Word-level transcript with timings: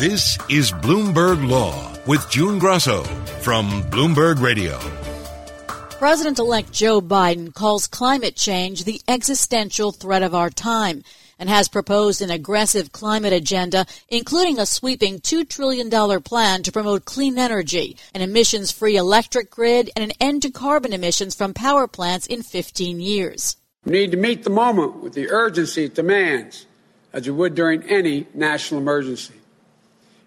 This 0.00 0.38
is 0.48 0.72
Bloomberg 0.72 1.46
Law 1.46 1.92
with 2.06 2.26
June 2.30 2.58
Grosso 2.58 3.02
from 3.42 3.82
Bloomberg 3.90 4.40
Radio. 4.40 4.78
President 5.98 6.38
elect 6.38 6.72
Joe 6.72 7.02
Biden 7.02 7.52
calls 7.52 7.86
climate 7.86 8.34
change 8.34 8.84
the 8.84 9.02
existential 9.06 9.92
threat 9.92 10.22
of 10.22 10.34
our 10.34 10.48
time 10.48 11.04
and 11.38 11.50
has 11.50 11.68
proposed 11.68 12.22
an 12.22 12.30
aggressive 12.30 12.92
climate 12.92 13.34
agenda, 13.34 13.84
including 14.08 14.58
a 14.58 14.64
sweeping 14.64 15.20
$2 15.20 15.46
trillion 15.46 15.90
plan 16.22 16.62
to 16.62 16.72
promote 16.72 17.04
clean 17.04 17.36
energy, 17.36 17.98
an 18.14 18.22
emissions 18.22 18.72
free 18.72 18.96
electric 18.96 19.50
grid, 19.50 19.90
and 19.94 20.02
an 20.02 20.12
end 20.18 20.40
to 20.40 20.50
carbon 20.50 20.94
emissions 20.94 21.34
from 21.34 21.52
power 21.52 21.86
plants 21.86 22.26
in 22.26 22.42
15 22.42 23.00
years. 23.00 23.54
We 23.84 23.92
need 23.92 24.12
to 24.12 24.16
meet 24.16 24.44
the 24.44 24.50
moment 24.50 25.02
with 25.02 25.12
the 25.12 25.28
urgency 25.28 25.84
it 25.84 25.94
demands, 25.94 26.64
as 27.12 27.26
we 27.26 27.32
would 27.32 27.54
during 27.54 27.82
any 27.82 28.26
national 28.32 28.80
emergency. 28.80 29.34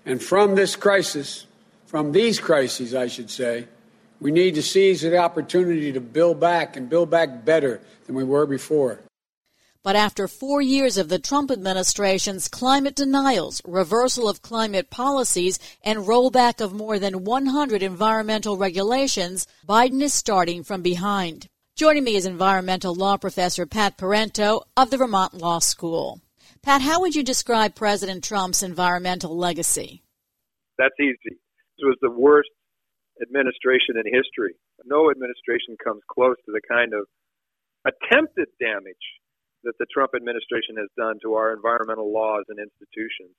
And 0.06 0.22
from 0.22 0.56
this 0.56 0.76
crisis, 0.76 1.46
from 1.86 2.12
these 2.12 2.40
crises, 2.40 2.94
I 2.94 3.08
should 3.08 3.30
say, 3.30 3.68
we 4.20 4.32
need 4.32 4.56
to 4.56 4.64
seize 4.64 5.02
the 5.02 5.18
opportunity 5.18 5.92
to 5.92 6.02
build 6.02 6.40
back 6.40 6.76
and 6.76 6.90
build 6.90 7.10
back 7.10 7.46
better 7.46 7.82
than 8.06 8.16
we 8.16 8.24
were 8.24 8.46
before. 8.46 9.00
But 9.84 9.98
after 9.98 10.30
four 10.30 10.62
years 10.62 10.98
of 10.98 11.10
the 11.10 11.20
Trump 11.20 11.52
administration's 11.52 12.48
climate 12.48 12.96
denials, 12.96 13.62
reversal 13.66 14.30
of 14.30 14.42
climate 14.42 14.90
policies, 14.90 15.60
and 15.84 16.00
rollback 16.00 16.62
of 16.62 16.72
more 16.72 17.00
than 17.00 17.26
100 17.26 17.84
environmental 17.84 18.56
regulations, 18.56 19.46
Biden 19.68 20.02
is 20.02 20.14
starting 20.14 20.64
from 20.64 20.82
behind. 20.82 21.48
Joining 21.76 22.06
me 22.06 22.16
is 22.16 22.26
environmental 22.26 22.96
law 22.96 23.18
professor 23.18 23.66
Pat 23.66 23.98
Parenteau 23.98 24.64
of 24.78 24.90
the 24.90 24.96
Vermont 24.96 25.34
Law 25.34 25.60
School. 25.60 26.22
Pat, 26.64 26.82
how 26.82 27.02
would 27.02 27.14
you 27.14 27.24
describe 27.24 27.76
President 27.76 28.24
Trump's 28.24 28.64
environmental 28.64 29.36
legacy? 29.36 30.02
That's 30.78 30.96
easy. 30.98 31.36
This 31.76 31.84
was 31.84 31.98
the 32.02 32.10
worst 32.10 32.50
administration 33.22 34.00
in 34.00 34.08
history. 34.08 34.56
No 34.86 35.12
administration 35.12 35.76
comes 35.84 36.00
close 36.08 36.40
to 36.46 36.56
the 36.56 36.64
kind 36.64 36.94
of 36.96 37.04
attempted 37.84 38.48
damage 38.64 39.06
that 39.68 39.76
the 39.78 39.86
Trump 39.92 40.12
administration 40.16 40.80
has 40.80 40.88
done 40.96 41.20
to 41.24 41.36
our 41.36 41.52
environmental 41.52 42.14
laws 42.14 42.48
and 42.48 42.56
institutions, 42.56 43.36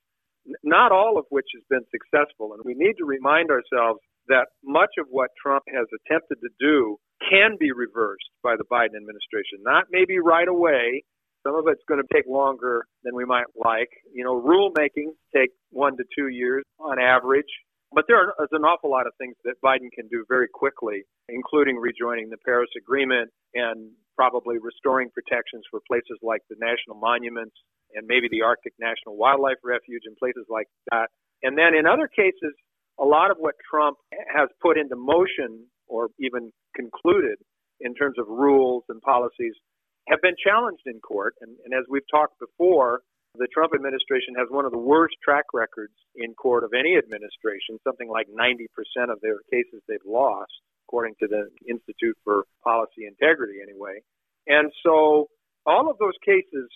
not 0.63 0.93
all 0.93 1.17
of 1.17 1.25
which 1.31 1.49
has 1.57 1.65
been 1.73 1.89
successful. 1.89 2.53
And 2.53 2.61
we 2.61 2.77
need 2.77 3.01
to 3.01 3.09
remind 3.09 3.49
ourselves 3.49 4.05
that 4.29 4.53
much 4.63 5.01
of 5.01 5.09
what 5.09 5.33
Trump 5.41 5.65
has 5.73 5.89
attempted 5.97 6.45
to 6.45 6.53
do 6.61 7.01
can 7.25 7.57
be 7.59 7.73
reversed 7.73 8.29
by 8.45 8.57
the 8.57 8.69
Biden 8.69 9.01
administration. 9.01 9.65
Not 9.65 9.89
maybe 9.91 10.21
right 10.21 10.49
away. 10.49 11.05
Some 11.47 11.55
of 11.57 11.67
it's 11.69 11.83
going 11.89 12.01
to 12.01 12.09
take 12.15 12.27
longer 12.27 12.87
than 13.05 13.15
we 13.15 13.25
might 13.25 13.47
like. 13.55 13.91
You 14.13 14.25
know, 14.25 14.41
rulemaking 14.41 15.13
take 15.35 15.51
one 15.71 15.97
to 15.97 16.05
two 16.17 16.29
years 16.29 16.65
on 16.79 16.99
average. 16.99 17.51
But 17.93 18.07
there 18.09 18.31
is 18.43 18.49
an 18.51 18.65
awful 18.65 18.91
lot 18.91 19.07
of 19.07 19.13
things 19.19 19.37
that 19.45 19.55
Biden 19.65 19.93
can 19.95 20.09
do 20.09 20.25
very 20.29 20.49
quickly, 20.53 21.05
including 21.29 21.77
rejoining 21.77 22.29
the 22.29 22.39
Paris 22.45 22.71
Agreement 22.77 23.31
and 23.55 23.91
probably 24.17 24.57
restoring 24.59 25.11
protections 25.11 25.63
for 25.71 25.81
places 25.87 26.19
like 26.23 26.41
the 26.51 26.57
national 26.59 26.97
monuments 26.99 27.55
and 27.95 28.07
maybe 28.07 28.27
the 28.31 28.43
Arctic 28.43 28.73
National 28.81 29.17
Wildlife 29.17 29.63
Refuge 29.63 30.03
and 30.07 30.17
places 30.17 30.47
like 30.49 30.67
that. 30.91 31.07
And 31.43 31.57
then 31.57 31.75
in 31.79 31.87
other 31.87 32.09
cases, 32.09 32.55
a 32.99 33.05
lot 33.05 33.31
of 33.31 33.37
what 33.39 33.55
Trump 33.71 33.99
has 34.35 34.49
put 34.61 34.79
into 34.79 34.97
motion 34.97 35.67
or 35.87 36.09
even 36.19 36.51
concluded 36.75 37.39
in 37.81 37.95
terms 37.95 38.19
of 38.19 38.27
rules 38.29 38.85
and 38.89 39.01
policies 39.03 39.55
have 40.09 40.21
been 40.23 40.37
challenged 40.43 40.85
in 40.87 41.01
court. 41.01 41.35
And, 41.41 41.57
and 41.65 41.75
as 41.75 41.85
we've 41.89 42.07
talked 42.11 42.39
before, 42.39 43.01
the 43.37 43.49
Trump 43.53 43.73
administration 43.75 44.35
has 44.39 44.47
one 44.49 44.65
of 44.65 44.71
the 44.71 44.79
worst 44.79 45.17
track 45.25 45.45
records 45.53 45.95
in 46.15 46.35
court 46.35 46.63
of 46.63 46.71
any 46.73 46.97
administration, 46.97 47.83
something 47.83 48.09
like 48.09 48.29
90% 48.31 48.69
of 49.11 49.21
their 49.21 49.43
cases 49.51 49.83
they've 49.89 50.07
lost, 50.07 50.53
according 50.87 51.15
to 51.21 51.27
the 51.27 51.51
Institute 51.69 52.17
for 52.23 52.45
Policy 52.63 53.07
Integrity, 53.09 53.59
anyway. 53.61 53.99
And 54.47 54.71
so 54.85 55.29
all 55.67 55.91
of 55.91 55.99
those 55.99 56.15
cases 56.25 56.71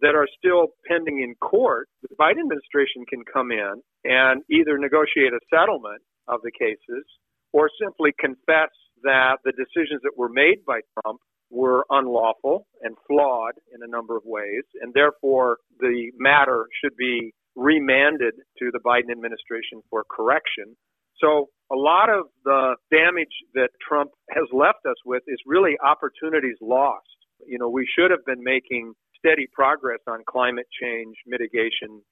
that 0.00 0.14
are 0.14 0.28
still 0.36 0.76
pending 0.86 1.22
in 1.22 1.34
court, 1.40 1.88
the 2.02 2.14
Biden 2.20 2.44
administration 2.44 3.08
can 3.08 3.24
come 3.24 3.50
in 3.50 3.80
and 4.04 4.42
either 4.50 4.76
negotiate 4.76 5.32
a 5.32 5.40
settlement 5.48 6.02
of 6.28 6.42
the 6.42 6.52
cases 6.52 7.04
or 7.52 7.70
simply 7.80 8.12
confess 8.20 8.68
that 9.02 9.38
the 9.44 9.52
decisions 9.52 10.02
that 10.02 10.12
were 10.16 10.28
made 10.28 10.60
by 10.66 10.80
Trump 11.00 11.20
were 11.50 11.84
unlawful 11.90 12.66
and 12.82 12.96
flawed 13.06 13.54
in 13.74 13.82
a 13.82 13.86
number 13.90 14.16
of 14.16 14.22
ways, 14.24 14.64
and 14.80 14.92
therefore 14.94 15.58
the 15.78 16.10
matter 16.18 16.66
should 16.82 16.96
be 16.96 17.32
remanded 17.54 18.34
to 18.58 18.70
the 18.72 18.80
Biden 18.84 19.10
administration 19.10 19.80
for 19.90 20.04
correction. 20.10 20.76
So 21.20 21.48
a 21.72 21.76
lot 21.76 22.10
of 22.10 22.26
the 22.44 22.76
damage 22.90 23.32
that 23.54 23.70
Trump 23.86 24.10
has 24.30 24.44
left 24.52 24.84
us 24.86 24.96
with 25.04 25.22
is 25.26 25.38
really 25.46 25.76
opportunities 25.84 26.56
lost. 26.60 27.06
You 27.46 27.58
know, 27.58 27.68
we 27.68 27.88
should 27.96 28.10
have 28.10 28.24
been 28.26 28.42
making 28.42 28.92
steady 29.18 29.46
progress 29.52 30.00
on 30.06 30.20
climate 30.28 30.66
change 30.80 31.16
mitigation 31.26 32.02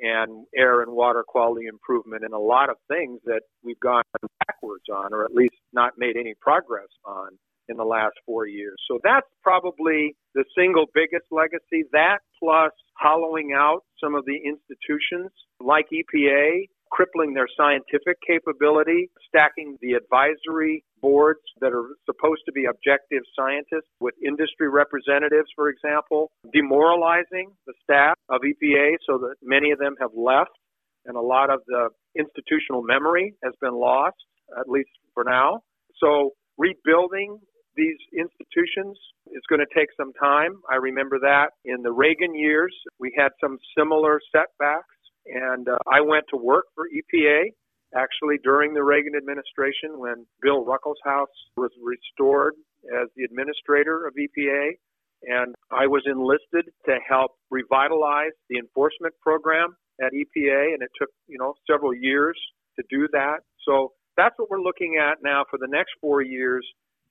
and 0.00 0.46
air 0.56 0.82
and 0.82 0.92
water 0.92 1.24
quality 1.26 1.66
improvement 1.66 2.24
and 2.24 2.32
a 2.32 2.38
lot 2.38 2.70
of 2.70 2.76
things 2.88 3.20
that 3.24 3.40
we've 3.64 3.80
gone 3.80 4.02
backwards 4.46 4.84
on 4.92 5.12
or 5.12 5.24
at 5.24 5.34
least 5.34 5.54
not 5.72 5.92
made 5.98 6.16
any 6.16 6.34
progress 6.40 6.88
on 7.04 7.30
in 7.68 7.76
the 7.76 7.84
last 7.84 8.14
four 8.26 8.46
years. 8.46 8.76
So 8.88 8.98
that's 9.02 9.26
probably 9.42 10.16
the 10.34 10.44
single 10.56 10.86
biggest 10.94 11.26
legacy. 11.30 11.84
That 11.92 12.18
plus 12.38 12.72
hollowing 12.96 13.52
out 13.56 13.80
some 14.02 14.14
of 14.14 14.24
the 14.24 14.36
institutions 14.36 15.30
like 15.60 15.86
EPA, 15.92 16.68
crippling 16.90 17.34
their 17.34 17.48
scientific 17.56 18.16
capability, 18.26 19.10
stacking 19.28 19.76
the 19.82 19.92
advisory 19.92 20.84
boards 21.00 21.40
that 21.60 21.72
are 21.72 21.94
supposed 22.06 22.42
to 22.46 22.52
be 22.52 22.64
objective 22.64 23.22
scientists 23.36 23.90
with 24.00 24.14
industry 24.24 24.68
representatives, 24.68 25.48
for 25.54 25.68
example, 25.68 26.30
demoralizing 26.52 27.52
the 27.66 27.74
staff 27.82 28.16
of 28.28 28.40
EPA 28.40 28.96
so 29.06 29.18
that 29.18 29.34
many 29.42 29.70
of 29.70 29.78
them 29.78 29.94
have 30.00 30.10
left 30.16 30.50
and 31.06 31.16
a 31.16 31.20
lot 31.20 31.50
of 31.50 31.60
the 31.66 31.88
institutional 32.18 32.82
memory 32.82 33.34
has 33.44 33.52
been 33.60 33.74
lost, 33.74 34.16
at 34.58 34.68
least 34.68 34.90
for 35.14 35.24
now. 35.24 35.60
So 36.00 36.32
rebuilding 36.56 37.38
these 37.78 37.96
institutions 38.12 38.98
is 39.28 39.42
going 39.48 39.62
to 39.62 39.72
take 39.74 39.88
some 39.96 40.12
time. 40.20 40.58
I 40.70 40.76
remember 40.76 41.18
that 41.20 41.54
in 41.64 41.82
the 41.82 41.92
Reagan 41.92 42.34
years, 42.34 42.74
we 42.98 43.14
had 43.16 43.30
some 43.40 43.56
similar 43.78 44.20
setbacks, 44.34 44.98
and 45.26 45.68
uh, 45.68 45.78
I 45.86 46.00
went 46.00 46.24
to 46.30 46.36
work 46.36 46.66
for 46.74 46.86
EPA 46.90 47.54
actually 47.96 48.36
during 48.42 48.74
the 48.74 48.82
Reagan 48.82 49.14
administration 49.16 49.96
when 49.96 50.26
Bill 50.42 50.64
Ruckelshaus 50.64 51.32
was 51.56 51.70
restored 51.80 52.54
as 53.00 53.08
the 53.16 53.24
administrator 53.24 54.06
of 54.06 54.14
EPA. 54.14 54.72
And 55.22 55.54
I 55.70 55.86
was 55.86 56.02
enlisted 56.06 56.70
to 56.86 56.98
help 57.08 57.32
revitalize 57.50 58.36
the 58.50 58.58
enforcement 58.58 59.14
program 59.22 59.74
at 60.00 60.12
EPA, 60.12 60.74
and 60.74 60.82
it 60.82 60.90
took, 60.98 61.08
you 61.26 61.38
know, 61.38 61.54
several 61.68 61.94
years 61.94 62.38
to 62.76 62.84
do 62.90 63.08
that. 63.12 63.38
So 63.66 63.92
that's 64.16 64.34
what 64.36 64.50
we're 64.50 64.60
looking 64.60 65.00
at 65.00 65.18
now 65.22 65.44
for 65.50 65.58
the 65.58 65.66
next 65.68 65.92
four 66.00 66.22
years 66.22 66.66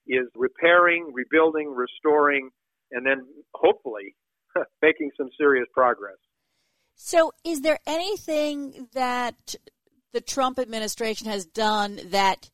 is 0.08 0.28
repairing, 0.36 1.12
rebuilding, 1.14 1.74
restoring, 1.74 2.50
and 2.92 3.06
then 3.06 3.26
hopefully 3.54 4.16
making 4.82 5.12
some 5.18 5.30
serious 5.38 5.68
progress. 5.74 6.18
So, 6.96 7.32
is 7.44 7.62
there 7.62 7.80
anything 7.86 8.88
that 8.94 9.56
the 10.14 10.22
Trump 10.22 10.58
administration 10.58 11.28
has 11.28 11.46
done 11.46 12.00
that 12.06 12.50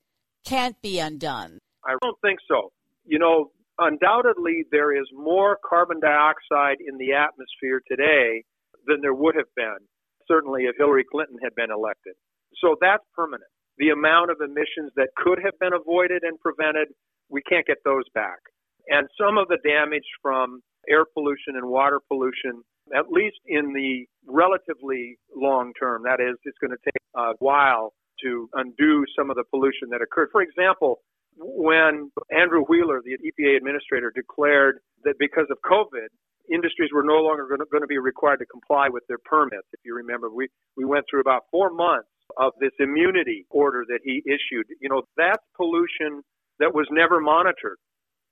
can't 0.45 0.79
be 0.81 0.99
undone? 0.99 1.59
I 1.85 1.95
don't 2.01 2.19
think 2.21 2.39
so. 2.47 2.71
You 3.05 3.19
know, 3.19 3.51
undoubtedly, 3.79 4.65
there 4.71 4.95
is 4.95 5.07
more 5.13 5.57
carbon 5.67 5.99
dioxide 5.99 6.77
in 6.85 6.97
the 6.97 7.13
atmosphere 7.13 7.81
today 7.87 8.43
than 8.85 8.99
there 9.01 9.13
would 9.13 9.35
have 9.35 9.51
been, 9.55 9.79
certainly 10.27 10.63
if 10.63 10.75
Hillary 10.77 11.05
Clinton 11.09 11.37
had 11.41 11.55
been 11.55 11.71
elected. 11.71 12.13
So 12.61 12.75
that's 12.79 13.03
permanent. 13.15 13.49
The 13.77 13.89
amount 13.89 14.29
of 14.29 14.37
emissions 14.41 14.91
that 14.95 15.09
could 15.15 15.39
have 15.43 15.57
been 15.59 15.73
avoided 15.73 16.23
and 16.23 16.39
prevented 16.39 16.89
we 17.33 17.41
can't 17.41 17.65
get 17.65 17.77
those 17.83 18.07
back. 18.13 18.39
And 18.87 19.07
some 19.19 19.37
of 19.37 19.47
the 19.47 19.57
damage 19.63 20.05
from 20.21 20.61
air 20.87 21.05
pollution 21.05 21.55
and 21.55 21.67
water 21.67 21.99
pollution, 22.07 22.63
at 22.95 23.09
least 23.09 23.37
in 23.47 23.73
the 23.73 24.05
relatively 24.27 25.17
long 25.35 25.73
term, 25.79 26.03
that 26.03 26.19
is, 26.19 26.37
it's 26.43 26.57
going 26.59 26.71
to 26.71 26.83
take 26.83 27.01
a 27.15 27.33
while 27.39 27.93
to 28.21 28.49
undo 28.53 29.03
some 29.17 29.29
of 29.29 29.35
the 29.35 29.43
pollution 29.49 29.89
that 29.89 30.01
occurred. 30.01 30.29
For 30.31 30.41
example, 30.41 30.99
when 31.35 32.11
Andrew 32.29 32.63
Wheeler, 32.69 33.01
the 33.03 33.17
EPA 33.17 33.57
administrator, 33.57 34.11
declared 34.13 34.79
that 35.03 35.15
because 35.17 35.47
of 35.49 35.57
COVID, 35.65 36.07
industries 36.53 36.91
were 36.93 37.03
no 37.03 37.23
longer 37.23 37.47
going 37.47 37.81
to 37.81 37.87
be 37.87 37.97
required 37.97 38.37
to 38.37 38.45
comply 38.45 38.89
with 38.89 39.03
their 39.07 39.17
permits. 39.25 39.67
If 39.71 39.79
you 39.83 39.95
remember, 39.95 40.29
we, 40.29 40.49
we 40.77 40.85
went 40.85 41.05
through 41.09 41.21
about 41.21 41.43
four 41.49 41.71
months 41.71 42.09
of 42.37 42.53
this 42.59 42.71
immunity 42.79 43.45
order 43.49 43.85
that 43.87 43.99
he 44.03 44.21
issued. 44.25 44.67
You 44.81 44.89
know, 44.89 45.03
that's 45.17 45.43
pollution 45.55 46.21
that 46.59 46.73
was 46.73 46.87
never 46.91 47.19
monitored 47.19 47.77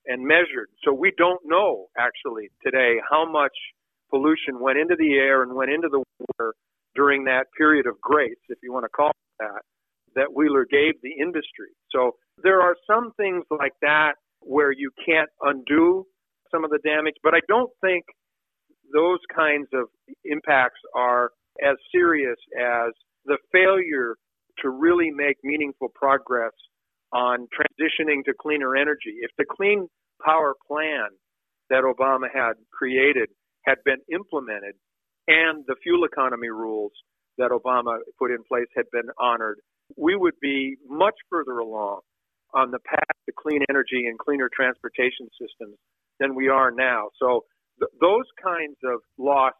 and 0.06 0.24
measured. 0.26 0.70
So 0.84 0.94
we 0.94 1.12
don't 1.18 1.42
know 1.46 1.88
actually 1.98 2.50
today 2.64 2.98
how 3.10 3.30
much 3.30 3.54
pollution 4.10 4.60
went 4.60 4.78
into 4.78 4.96
the 4.98 5.14
air 5.14 5.44
and 5.44 5.56
went 5.56 5.72
into 5.72 5.90
the 5.90 6.04
water 6.20 6.54
during 6.96 7.24
that 7.26 7.46
period 7.58 7.88
of 7.88 8.00
grace, 8.02 8.40
if 8.50 8.58
you 8.62 8.74
want 8.74 8.84
to 8.84 8.90
call 8.90 9.10
it 9.10 9.16
that, 9.40 9.62
that 10.16 10.34
Wheeler 10.36 10.66
gave 10.70 10.96
the 11.02 11.14
industry. 11.22 11.72
So 11.90 12.16
there 12.44 12.62
are 12.62 12.76
some 12.86 13.12
things 13.16 13.46
like 13.50 13.74
that 13.82 14.14
where 14.42 14.72
you 14.72 14.92
can't 15.06 15.30
undo 15.42 16.06
some 16.52 16.66
of 16.66 16.70
the 16.70 16.80
damage, 16.84 17.16
but 17.24 17.34
I 17.34 17.40
don't 17.48 17.72
think 17.80 18.04
those 18.94 19.20
kinds 19.34 19.68
of 19.74 19.88
impacts 20.26 20.80
are 20.96 21.32
as 21.66 21.78
serious 21.92 22.38
as 22.60 22.92
the 23.26 23.38
failure 23.54 24.16
to 24.60 24.70
really 24.70 25.12
make 25.12 25.38
meaningful 25.44 25.88
progress 25.96 26.52
on 27.14 27.48
transitioning 27.48 28.24
to 28.26 28.34
cleaner 28.40 28.76
energy. 28.76 29.20
If 29.22 29.32
the 29.38 29.46
clean 29.50 29.88
power 30.24 30.54
plan 30.68 31.10
that 31.70 31.84
Obama 31.84 32.28
had 32.34 32.54
created 32.72 33.30
had 33.66 33.78
been 33.86 34.00
implemented 34.14 34.76
and 35.28 35.64
the 35.68 35.76
fuel 35.84 36.04
economy 36.06 36.50
rules 36.50 36.92
that 37.38 37.52
Obama 37.52 37.98
put 38.20 38.32
in 38.32 38.44
place 38.48 38.68
had 38.76 38.86
been 38.92 39.10
honored, 39.20 39.60
we 39.98 40.16
would 40.16 40.36
be 40.42 40.78
much 40.88 41.16
further 41.30 41.60
along 41.60 42.02
on 42.54 42.72
the 42.72 42.80
path 42.80 43.18
to 43.26 43.34
clean 43.38 43.62
energy 43.70 44.08
and 44.08 44.20
cleaner 44.20 44.50
transportation 44.54 45.28
systems 45.40 45.78
than 46.20 46.36
we 46.36 46.50
are 46.50 46.72
now. 46.72 47.10
So 47.20 47.46
th- 47.80 47.92
those 48.00 48.26
kinds 48.44 48.78
of 48.84 49.00
lost 49.18 49.56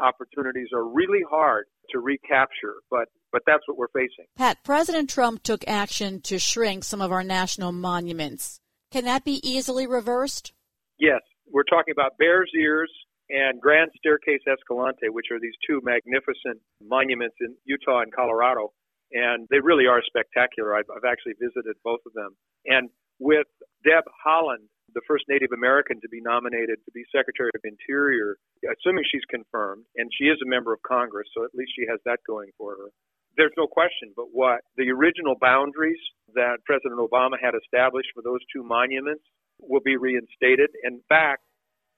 opportunities 0.00 0.68
are 0.74 0.84
really 0.84 1.22
hard 1.28 1.66
to 1.90 2.00
recapture, 2.00 2.76
but 2.90 3.06
but 3.34 3.42
that's 3.48 3.66
what 3.66 3.76
we're 3.76 3.88
facing. 3.88 4.26
Pat, 4.36 4.62
President 4.62 5.10
Trump 5.10 5.42
took 5.42 5.66
action 5.66 6.20
to 6.22 6.38
shrink 6.38 6.84
some 6.84 7.02
of 7.02 7.10
our 7.10 7.24
national 7.24 7.72
monuments. 7.72 8.60
Can 8.92 9.04
that 9.06 9.24
be 9.24 9.42
easily 9.42 9.88
reversed? 9.88 10.52
Yes, 11.00 11.20
we're 11.50 11.66
talking 11.68 11.90
about 11.90 12.16
Bears 12.16 12.52
Ears 12.56 12.92
and 13.28 13.60
Grand 13.60 13.90
Staircase 13.98 14.46
Escalante, 14.46 15.08
which 15.10 15.26
are 15.32 15.40
these 15.40 15.58
two 15.66 15.80
magnificent 15.82 16.62
monuments 16.80 17.34
in 17.40 17.56
Utah 17.64 18.02
and 18.02 18.14
Colorado, 18.14 18.72
and 19.10 19.48
they 19.50 19.58
really 19.58 19.88
are 19.90 20.00
spectacular. 20.06 20.76
I've, 20.76 20.86
I've 20.94 21.10
actually 21.10 21.34
visited 21.34 21.74
both 21.82 22.06
of 22.06 22.12
them, 22.14 22.36
and 22.66 22.88
with 23.18 23.50
Deb 23.82 24.04
Haaland, 24.22 24.70
the 24.94 25.02
first 25.08 25.24
Native 25.28 25.50
American 25.50 26.00
to 26.02 26.08
be 26.08 26.20
nominated 26.22 26.78
to 26.84 26.92
be 26.94 27.02
Secretary 27.10 27.50
of 27.50 27.62
Interior, 27.64 28.36
assuming 28.62 29.02
she's 29.10 29.26
confirmed, 29.28 29.86
and 29.96 30.08
she 30.14 30.30
is 30.30 30.38
a 30.38 30.48
member 30.48 30.72
of 30.72 30.78
Congress, 30.86 31.26
so 31.34 31.42
at 31.42 31.50
least 31.52 31.72
she 31.74 31.82
has 31.90 31.98
that 32.04 32.20
going 32.28 32.50
for 32.56 32.76
her. 32.78 32.88
There's 33.36 33.54
no 33.56 33.66
question 33.66 34.14
but 34.14 34.30
what 34.30 34.62
the 34.76 34.90
original 34.90 35.34
boundaries 35.40 35.98
that 36.34 36.62
President 36.64 36.98
Obama 36.98 37.34
had 37.40 37.54
established 37.54 38.10
for 38.14 38.22
those 38.22 38.40
two 38.54 38.62
monuments 38.62 39.24
will 39.58 39.82
be 39.82 39.96
reinstated. 39.96 40.70
In 40.84 41.00
fact, 41.08 41.42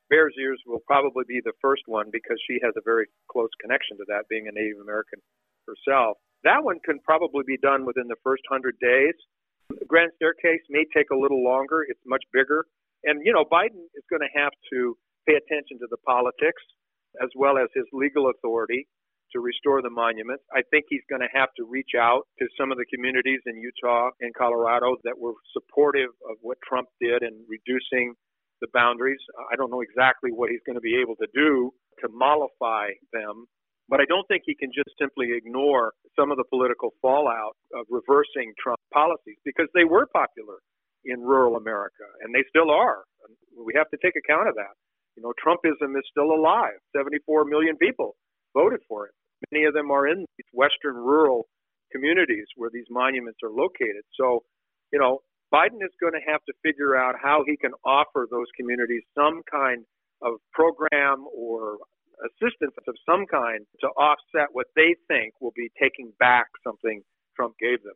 Bears 0.08 0.34
Ears 0.38 0.60
will 0.66 0.80
probably 0.86 1.24
be 1.26 1.40
the 1.44 1.56
first 1.60 1.82
one 1.86 2.08
because 2.12 2.38
she 2.46 2.58
has 2.62 2.72
a 2.76 2.84
very 2.84 3.06
close 3.30 3.50
connection 3.60 3.96
to 3.98 4.04
that, 4.08 4.28
being 4.30 4.46
a 4.46 4.54
Native 4.54 4.80
American 4.80 5.18
herself. 5.66 6.16
That 6.44 6.62
one 6.62 6.78
can 6.84 7.00
probably 7.02 7.42
be 7.46 7.58
done 7.58 7.84
within 7.84 8.06
the 8.06 8.20
first 8.22 8.42
hundred 8.48 8.78
days. 8.78 9.16
The 9.68 9.84
Grand 9.84 10.12
Staircase 10.14 10.62
may 10.70 10.86
take 10.94 11.10
a 11.10 11.18
little 11.18 11.42
longer. 11.42 11.82
It's 11.88 12.00
much 12.06 12.22
bigger. 12.32 12.64
And, 13.02 13.20
you 13.26 13.32
know, 13.32 13.44
Biden 13.44 13.82
is 13.98 14.06
going 14.08 14.22
to 14.22 14.32
have 14.38 14.54
to 14.72 14.96
pay 15.26 15.34
attention 15.34 15.82
to 15.82 15.88
the 15.90 15.98
politics 16.06 16.62
as 17.20 17.28
well 17.34 17.58
as 17.58 17.66
his 17.74 17.84
legal 17.92 18.30
authority 18.30 18.86
to 19.36 19.44
restore 19.44 19.84
the 19.84 19.92
monuments. 19.92 20.42
I 20.48 20.64
think 20.72 20.88
he's 20.88 21.04
going 21.12 21.20
to 21.20 21.28
have 21.36 21.52
to 21.60 21.68
reach 21.68 21.92
out 21.92 22.24
to 22.40 22.48
some 22.56 22.72
of 22.72 22.80
the 22.80 22.88
communities 22.88 23.44
in 23.44 23.60
Utah 23.60 24.08
and 24.24 24.32
Colorado 24.32 24.96
that 25.04 25.20
were 25.20 25.36
supportive 25.52 26.08
of 26.24 26.40
what 26.40 26.56
Trump 26.64 26.88
did 26.96 27.20
in 27.20 27.44
reducing 27.44 28.16
the 28.64 28.68
boundaries. 28.72 29.20
I 29.52 29.56
don't 29.60 29.68
know 29.68 29.84
exactly 29.84 30.32
what 30.32 30.48
he's 30.48 30.64
going 30.64 30.80
to 30.80 30.84
be 30.84 30.96
able 30.96 31.20
to 31.20 31.28
do 31.36 31.68
to 32.00 32.08
mollify 32.08 32.96
them, 33.12 33.44
but 33.92 34.00
I 34.00 34.08
don't 34.08 34.24
think 34.24 34.48
he 34.48 34.56
can 34.56 34.72
just 34.72 34.88
simply 34.96 35.36
ignore 35.36 35.92
some 36.16 36.32
of 36.32 36.40
the 36.40 36.48
political 36.48 36.96
fallout 37.04 37.60
of 37.76 37.84
reversing 37.92 38.56
Trump 38.56 38.80
policies 38.92 39.36
because 39.44 39.68
they 39.76 39.84
were 39.84 40.08
popular 40.08 40.64
in 41.04 41.20
rural 41.20 41.56
America, 41.56 42.08
and 42.24 42.34
they 42.34 42.42
still 42.48 42.72
are. 42.72 43.04
We 43.52 43.76
have 43.76 43.88
to 43.92 43.98
take 44.02 44.16
account 44.16 44.48
of 44.48 44.56
that. 44.56 44.74
You 45.16 45.22
know, 45.22 45.32
Trumpism 45.38 45.96
is 45.96 46.04
still 46.10 46.32
alive. 46.32 46.80
74 46.96 47.44
million 47.44 47.76
people 47.76 48.16
voted 48.54 48.80
for 48.88 49.06
it. 49.06 49.12
Many 49.50 49.64
of 49.64 49.74
them 49.74 49.90
are 49.90 50.06
in 50.06 50.20
these 50.36 50.50
western 50.52 50.96
rural 50.96 51.46
communities 51.92 52.46
where 52.56 52.70
these 52.72 52.86
monuments 52.90 53.38
are 53.42 53.50
located. 53.50 54.04
So, 54.18 54.42
you 54.92 54.98
know, 54.98 55.20
Biden 55.52 55.82
is 55.84 55.92
going 56.00 56.14
to 56.14 56.30
have 56.30 56.40
to 56.46 56.52
figure 56.62 56.96
out 56.96 57.14
how 57.22 57.44
he 57.46 57.56
can 57.56 57.72
offer 57.84 58.26
those 58.30 58.46
communities 58.56 59.02
some 59.14 59.42
kind 59.50 59.84
of 60.22 60.34
program 60.52 61.24
or 61.34 61.76
assistance 62.24 62.74
of 62.88 62.94
some 63.08 63.26
kind 63.26 63.66
to 63.80 63.86
offset 63.88 64.48
what 64.52 64.66
they 64.74 64.96
think 65.06 65.34
will 65.40 65.52
be 65.54 65.70
taking 65.80 66.12
back 66.18 66.46
something 66.64 67.02
Trump 67.36 67.54
gave 67.60 67.82
them. 67.82 67.94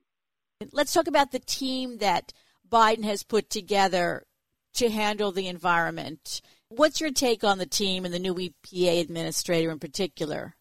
Let's 0.73 0.93
talk 0.93 1.07
about 1.07 1.33
the 1.33 1.39
team 1.39 1.99
that 1.99 2.33
Biden 2.69 3.05
has 3.05 3.23
put 3.23 3.49
together 3.49 4.25
to 4.75 4.91
handle 4.91 5.33
the 5.33 5.49
environment. 5.49 6.43
What's 6.69 7.01
your 7.01 7.11
take 7.11 7.43
on 7.43 7.59
the 7.59 7.67
team 7.67 8.05
and 8.05 8.15
the 8.15 8.19
new 8.19 8.35
EPA 8.35 9.01
administrator 9.01 9.71
in 9.71 9.79
particular? 9.79 10.55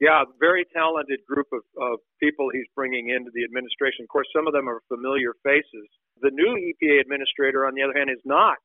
Yeah, 0.00 0.22
very 0.38 0.64
talented 0.72 1.20
group 1.26 1.48
of, 1.52 1.62
of 1.74 1.98
people 2.22 2.50
he's 2.54 2.70
bringing 2.74 3.10
into 3.10 3.30
the 3.34 3.42
administration. 3.42 4.06
Of 4.06 4.08
course, 4.08 4.28
some 4.34 4.46
of 4.46 4.52
them 4.54 4.68
are 4.68 4.80
familiar 4.86 5.34
faces. 5.42 5.90
The 6.22 6.30
new 6.30 6.54
EPA 6.54 7.00
administrator, 7.00 7.66
on 7.66 7.74
the 7.74 7.82
other 7.82 7.98
hand, 7.98 8.10
is 8.10 8.22
not 8.24 8.58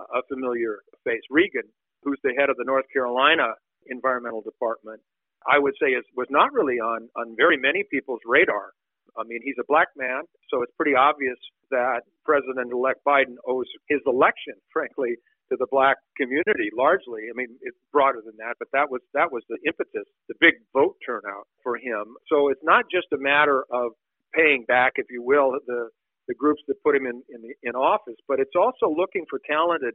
a 0.00 0.22
familiar 0.32 0.80
face. 1.04 1.20
Regan, 1.30 1.68
who's 2.02 2.18
the 2.24 2.32
head 2.38 2.48
of 2.48 2.56
the 2.56 2.64
North 2.64 2.86
Carolina 2.92 3.52
Environmental 3.86 4.40
Department, 4.40 5.00
I 5.46 5.58
would 5.58 5.74
say 5.80 5.92
is 5.92 6.04
was 6.16 6.28
not 6.30 6.52
really 6.52 6.80
on 6.80 7.08
on 7.16 7.34
very 7.36 7.56
many 7.56 7.84
people's 7.90 8.20
radar. 8.24 8.72
I 9.18 9.24
mean, 9.24 9.40
he's 9.44 9.58
a 9.60 9.66
black 9.68 9.88
man, 9.96 10.22
so 10.48 10.62
it's 10.62 10.72
pretty 10.76 10.94
obvious 10.94 11.36
that 11.70 12.00
President-elect 12.24 13.00
Biden 13.04 13.36
owes 13.46 13.66
his 13.88 14.00
election, 14.06 14.54
frankly, 14.72 15.16
to 15.52 15.56
the 15.60 15.68
black 15.70 16.00
community 16.16 16.72
largely. 16.72 17.28
I 17.28 17.36
mean, 17.36 17.52
it's 17.60 17.76
broader 17.92 18.24
than 18.24 18.36
that, 18.40 18.56
but 18.58 18.68
that 18.72 18.88
was 18.88 19.04
that 19.12 19.30
was 19.30 19.44
the 19.52 19.60
impetus, 19.68 20.08
the 20.28 20.34
big 20.40 20.54
vote 20.72 20.96
turnout 21.04 21.46
for 21.62 21.76
him. 21.76 22.16
So 22.32 22.48
it's 22.48 22.64
not 22.64 22.88
just 22.90 23.12
a 23.12 23.20
matter 23.20 23.64
of 23.70 23.92
paying 24.32 24.64
back, 24.66 24.96
if 24.96 25.06
you 25.10 25.22
will, 25.22 25.52
the 25.66 25.92
the 26.28 26.34
groups 26.34 26.62
that 26.68 26.80
put 26.82 26.96
him 26.96 27.04
in 27.04 27.20
in, 27.28 27.44
in 27.62 27.74
office, 27.76 28.16
but 28.26 28.40
it's 28.40 28.56
also 28.56 28.88
looking 28.88 29.28
for 29.28 29.38
talented 29.44 29.94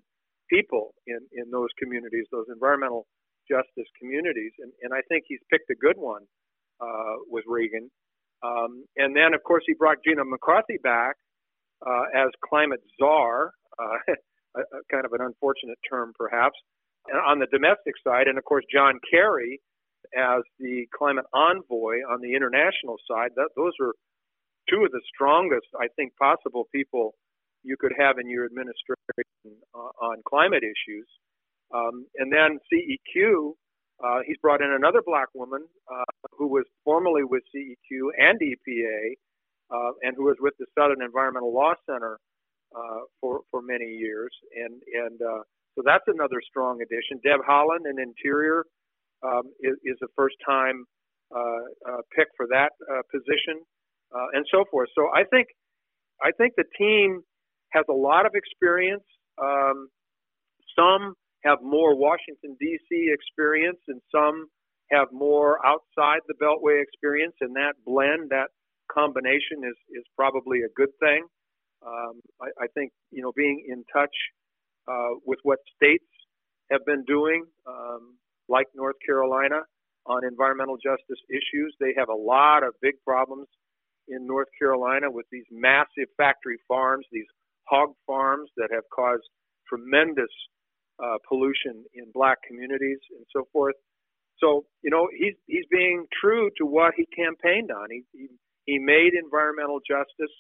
people 0.50 0.94
in 1.08 1.20
in 1.34 1.50
those 1.50 1.74
communities, 1.82 2.30
those 2.32 2.46
environmental 2.54 3.08
justice 3.50 3.90
communities, 4.00 4.54
and 4.60 4.72
and 4.84 4.94
I 4.94 5.02
think 5.10 5.26
he's 5.28 5.42
picked 5.50 5.70
a 5.72 5.76
good 5.76 5.98
one 5.98 6.22
uh, 6.80 7.18
with 7.28 7.44
Regan. 7.48 7.90
Um, 8.44 8.86
and 8.98 9.16
then, 9.16 9.34
of 9.34 9.42
course, 9.44 9.64
he 9.66 9.74
brought 9.74 9.98
Gina 10.06 10.24
McCarthy 10.24 10.78
back 10.84 11.16
uh, 11.86 12.06
as 12.16 12.30
climate 12.48 12.82
czar, 13.00 13.52
uh, 13.80 13.98
a, 14.58 14.62
a 14.78 14.82
kind 14.92 15.06
of 15.06 15.14
an 15.14 15.22
unfortunate 15.22 15.78
term, 15.90 16.14
perhaps, 16.18 16.58
on 17.26 17.40
the 17.40 17.48
domestic 17.52 17.94
side. 18.04 18.28
And 18.28 18.38
of 18.38 18.44
course, 18.44 18.66
John 18.74 19.00
Kerry 19.10 19.62
as 20.16 20.44
the 20.60 20.86
climate 20.96 21.26
envoy 21.34 22.00
on 22.08 22.22
the 22.22 22.34
international 22.36 22.96
side. 23.10 23.32
That, 23.36 23.50
those 23.56 23.74
are 23.82 23.94
two 24.70 24.84
of 24.86 24.92
the 24.92 25.02
strongest, 25.14 25.68
I 25.80 25.88
think, 25.96 26.16
possible 26.16 26.68
people 26.74 27.16
you 27.64 27.76
could 27.80 27.94
have 27.98 28.18
in 28.20 28.30
your 28.30 28.46
administration 28.46 29.60
uh, 29.76 29.92
on 30.00 30.22
climate 30.28 30.64
issues. 30.64 31.08
Um, 31.74 32.06
and 32.16 32.32
then 32.32 32.60
CEQ, 32.72 33.54
uh, 34.04 34.20
he's 34.26 34.38
brought 34.42 34.62
in 34.62 34.72
another 34.72 35.02
black 35.06 35.28
woman 35.34 35.66
uh, 35.92 36.28
who 36.38 36.48
was 36.48 36.64
formerly 36.86 37.24
with 37.24 37.44
CEQ 37.54 38.16
and 38.18 38.40
EPA, 38.40 39.14
uh, 39.70 39.92
and 40.04 40.16
who 40.16 40.26
was 40.26 40.38
with 40.40 40.54
the 40.60 40.66
Southern 40.78 41.02
Environmental 41.02 41.54
Law 41.54 41.74
Center 41.90 42.20
uh, 42.78 43.02
for 43.20 43.42
for 43.50 43.62
many 43.62 43.86
years, 43.86 44.30
and 44.54 44.82
and 45.06 45.22
uh, 45.22 45.42
so 45.76 45.82
that's 45.84 46.04
another 46.08 46.42
strong 46.48 46.82
addition. 46.82 47.20
Deb 47.24 47.42
Haaland, 47.50 47.90
in 47.90 47.98
Interior 48.00 48.66
um, 49.26 49.50
is, 49.62 49.76
is 49.84 49.98
a 50.04 50.08
first 50.16 50.36
time 50.46 50.86
uh, 51.36 52.02
pick 52.16 52.28
for 52.38 52.46
that 52.52 52.72
position, 53.12 53.62
and 54.34 54.46
so 54.52 54.64
forth. 54.70 54.90
So 54.96 55.10
I 55.16 55.24
think 55.24 55.48
I 56.22 56.32
think 56.38 56.54
the 56.56 56.66
team 56.78 57.22
has 57.74 57.86
a 57.90 57.94
lot 57.94 58.26
of 58.26 58.34
experience. 58.36 59.04
Um, 59.42 59.90
some 60.78 61.14
have 61.44 61.60
more 61.62 61.96
Washington 61.96 62.56
D.C. 62.60 63.10
experience, 63.12 63.80
and 63.88 64.02
some 64.14 64.48
have 64.92 65.08
more 65.12 65.60
outside 65.66 66.22
the 66.28 66.36
Beltway 66.42 66.82
experience. 66.82 67.36
And 67.42 67.56
that 67.56 67.74
blend, 67.86 68.30
that 68.30 68.50
combination, 68.92 69.66
is 69.66 69.78
is 69.98 70.06
probably 70.16 70.60
a 70.62 70.72
good 70.76 70.94
thing. 71.00 71.26
Um, 71.86 72.22
I, 72.42 72.64
I, 72.64 72.68
think 72.74 72.92
you 73.12 73.22
know 73.22 73.32
being 73.36 73.66
in 73.70 73.84
touch 73.94 74.16
uh, 74.88 75.20
with 75.26 75.40
what 75.44 75.60
states 75.76 76.06
have 76.72 76.86
been 76.86 77.04
doing, 77.06 77.46
um, 77.68 78.18
like 78.50 78.68
North 78.76 78.96
Carolina, 79.06 79.62
on 80.08 80.26
environmental 80.26 80.78
justice 80.78 81.20
issues. 81.30 81.76
They 81.80 81.94
have 81.98 82.10
a 82.10 82.16
lot 82.16 82.64
of 82.64 82.74
big 82.82 82.96
problems 83.06 83.48
in 84.08 84.26
North 84.26 84.48
Carolina 84.58 85.12
with 85.12 85.26
these 85.32 85.46
massive 85.52 86.08
factory 86.16 86.58
farms, 86.68 87.06
these 87.12 87.28
hog 87.68 87.90
farms 88.06 88.50
that 88.56 88.70
have 88.72 88.84
caused 88.94 89.28
tremendous 89.68 90.32
uh, 91.04 91.18
pollution 91.28 91.84
in 91.94 92.06
black 92.14 92.38
communities 92.48 93.00
and 93.12 93.26
so 93.36 93.48
forth. 93.52 93.76
So 94.40 94.66
you 94.82 94.90
know 94.90 95.08
he's 95.18 95.36
he's 95.46 95.66
being 95.70 96.06
true 96.22 96.50
to 96.58 96.66
what 96.66 96.94
he 96.96 97.06
campaigned 97.16 97.72
on. 97.72 97.88
He 97.90 98.04
he, 98.14 98.28
he 98.66 98.80
made 98.80 99.12
environmental 99.14 99.80
justice 99.80 100.34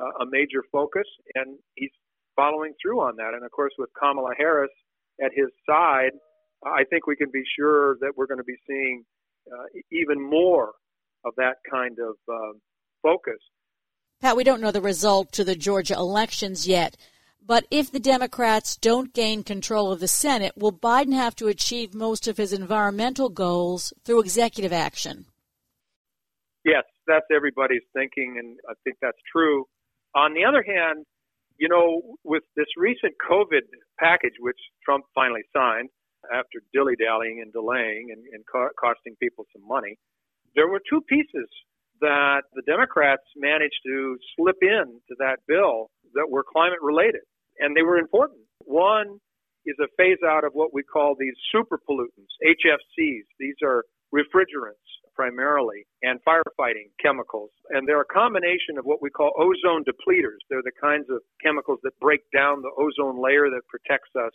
uh, 0.00 0.22
a 0.22 0.26
major 0.30 0.62
focus, 0.70 1.06
and 1.34 1.58
he's 1.74 1.90
following 2.36 2.72
through 2.80 3.00
on 3.00 3.16
that. 3.16 3.34
And 3.34 3.44
of 3.44 3.50
course, 3.50 3.72
with 3.78 3.90
Kamala 3.98 4.32
Harris 4.38 4.70
at 5.22 5.30
his 5.34 5.48
side, 5.68 6.12
I 6.64 6.84
think 6.90 7.06
we 7.06 7.16
can 7.16 7.30
be 7.32 7.42
sure 7.58 7.96
that 8.00 8.12
we're 8.16 8.26
going 8.26 8.38
to 8.38 8.44
be 8.44 8.58
seeing 8.66 9.04
uh, 9.50 9.64
even 9.90 10.20
more 10.20 10.72
of 11.24 11.34
that 11.36 11.56
kind 11.70 11.98
of 11.98 12.14
um, 12.28 12.60
focus. 13.02 13.38
Pat, 14.20 14.36
we 14.36 14.44
don't 14.44 14.60
know 14.60 14.72
the 14.72 14.80
result 14.80 15.32
to 15.32 15.44
the 15.44 15.54
Georgia 15.54 15.94
elections 15.94 16.66
yet, 16.66 16.96
but 17.44 17.66
if 17.70 17.90
the 17.90 18.00
Democrats 18.00 18.76
don't 18.76 19.14
gain 19.14 19.42
control 19.44 19.92
of 19.92 20.00
the 20.00 20.08
Senate, 20.08 20.52
will 20.56 20.72
Biden 20.72 21.14
have 21.14 21.36
to 21.36 21.46
achieve 21.46 21.94
most 21.94 22.26
of 22.26 22.36
his 22.36 22.52
environmental 22.52 23.28
goals 23.28 23.92
through 24.04 24.20
executive 24.20 24.72
action? 24.72 25.26
Yes, 26.64 26.84
that's 27.06 27.26
everybody's 27.34 27.84
thinking, 27.94 28.36
and 28.38 28.58
I 28.68 28.74
think 28.84 28.96
that's 29.00 29.18
true. 29.32 29.66
On 30.14 30.34
the 30.34 30.44
other 30.44 30.62
hand, 30.62 31.04
you 31.58 31.68
know, 31.68 32.02
with 32.24 32.42
this 32.56 32.66
recent 32.76 33.14
COVID 33.28 33.66
package, 33.98 34.34
which 34.40 34.58
Trump 34.84 35.04
finally 35.14 35.42
signed 35.54 35.90
after 36.32 36.62
dilly 36.72 36.94
dallying 36.96 37.40
and 37.42 37.52
delaying 37.52 38.08
and, 38.12 38.22
and 38.32 38.44
co- 38.50 38.70
costing 38.78 39.16
people 39.20 39.44
some 39.52 39.66
money, 39.66 39.96
there 40.54 40.68
were 40.68 40.80
two 40.88 41.00
pieces 41.08 41.48
that 42.00 42.42
the 42.54 42.62
Democrats 42.62 43.22
managed 43.36 43.78
to 43.86 44.16
slip 44.36 44.56
in 44.62 45.00
to 45.08 45.14
that 45.18 45.38
bill 45.46 45.90
that 46.14 46.26
were 46.30 46.44
climate 46.44 46.78
related, 46.80 47.22
and 47.58 47.76
they 47.76 47.82
were 47.82 47.98
important. 47.98 48.40
One 48.64 49.18
is 49.66 49.76
a 49.82 49.88
phase 49.96 50.18
out 50.26 50.44
of 50.44 50.52
what 50.54 50.72
we 50.72 50.82
call 50.82 51.16
these 51.18 51.34
super 51.52 51.78
pollutants, 51.78 52.32
HFCs. 52.44 53.26
These 53.38 53.56
are 53.64 53.84
refrigerants 54.14 54.88
primarily 55.18 55.82
and 56.02 56.20
firefighting 56.22 56.94
chemicals. 57.02 57.50
And 57.70 57.88
they're 57.88 58.06
a 58.06 58.14
combination 58.14 58.78
of 58.78 58.84
what 58.84 59.02
we 59.02 59.10
call 59.10 59.32
ozone 59.34 59.82
depleters. 59.82 60.38
They're 60.48 60.62
the 60.62 60.78
kinds 60.80 61.10
of 61.10 61.18
chemicals 61.42 61.80
that 61.82 61.98
break 61.98 62.20
down 62.32 62.62
the 62.62 62.70
ozone 62.78 63.20
layer 63.20 63.50
that 63.50 63.66
protects 63.66 64.14
us 64.14 64.30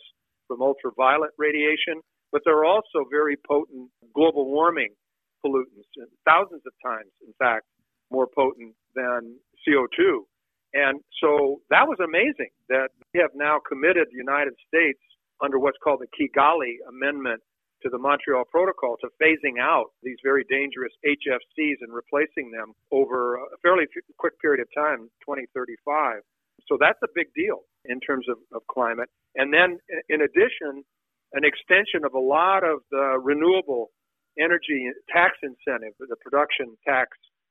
from 0.46 0.60
ultraviolet 0.60 1.30
radiation, 1.38 2.04
but 2.32 2.42
they're 2.44 2.66
also 2.66 3.08
very 3.10 3.36
potent 3.48 3.88
global 4.14 4.44
warming 4.44 4.92
pollutants, 5.40 5.88
thousands 6.28 6.62
of 6.66 6.72
times, 6.84 7.10
in 7.26 7.32
fact, 7.38 7.64
more 8.10 8.28
potent 8.28 8.74
than 8.94 9.36
CO2. 9.66 10.20
And 10.74 11.00
so 11.22 11.62
that 11.70 11.88
was 11.88 11.96
amazing 12.04 12.52
that 12.68 12.88
we 13.14 13.20
have 13.20 13.30
now 13.34 13.58
committed 13.66 14.08
the 14.10 14.18
United 14.18 14.52
States 14.68 15.00
under 15.42 15.58
what's 15.58 15.78
called 15.82 16.00
the 16.04 16.12
Kigali 16.12 16.76
Amendment 16.88 17.40
to 17.84 17.90
the 17.90 17.98
Montreal 17.98 18.44
Protocol 18.50 18.96
to 19.04 19.08
phasing 19.20 19.60
out 19.60 19.92
these 20.02 20.16
very 20.24 20.44
dangerous 20.48 20.92
HFCs 21.04 21.84
and 21.84 21.92
replacing 21.92 22.50
them 22.50 22.72
over 22.90 23.36
a 23.36 23.58
fairly 23.62 23.84
quick 24.18 24.40
period 24.40 24.64
of 24.64 24.68
time, 24.74 25.12
2035. 25.20 26.24
So 26.66 26.78
that's 26.80 26.98
a 27.04 27.12
big 27.14 27.28
deal 27.36 27.60
in 27.84 28.00
terms 28.00 28.26
of, 28.28 28.38
of 28.56 28.62
climate. 28.72 29.10
And 29.36 29.52
then, 29.52 29.78
in 30.08 30.22
addition, 30.22 30.82
an 31.34 31.44
extension 31.44 32.04
of 32.06 32.14
a 32.14 32.18
lot 32.18 32.64
of 32.64 32.80
the 32.90 33.20
renewable 33.20 33.90
energy 34.40 34.88
tax 35.12 35.36
incentive, 35.42 35.92
the 36.00 36.16
production 36.24 36.76
tax 36.86 37.10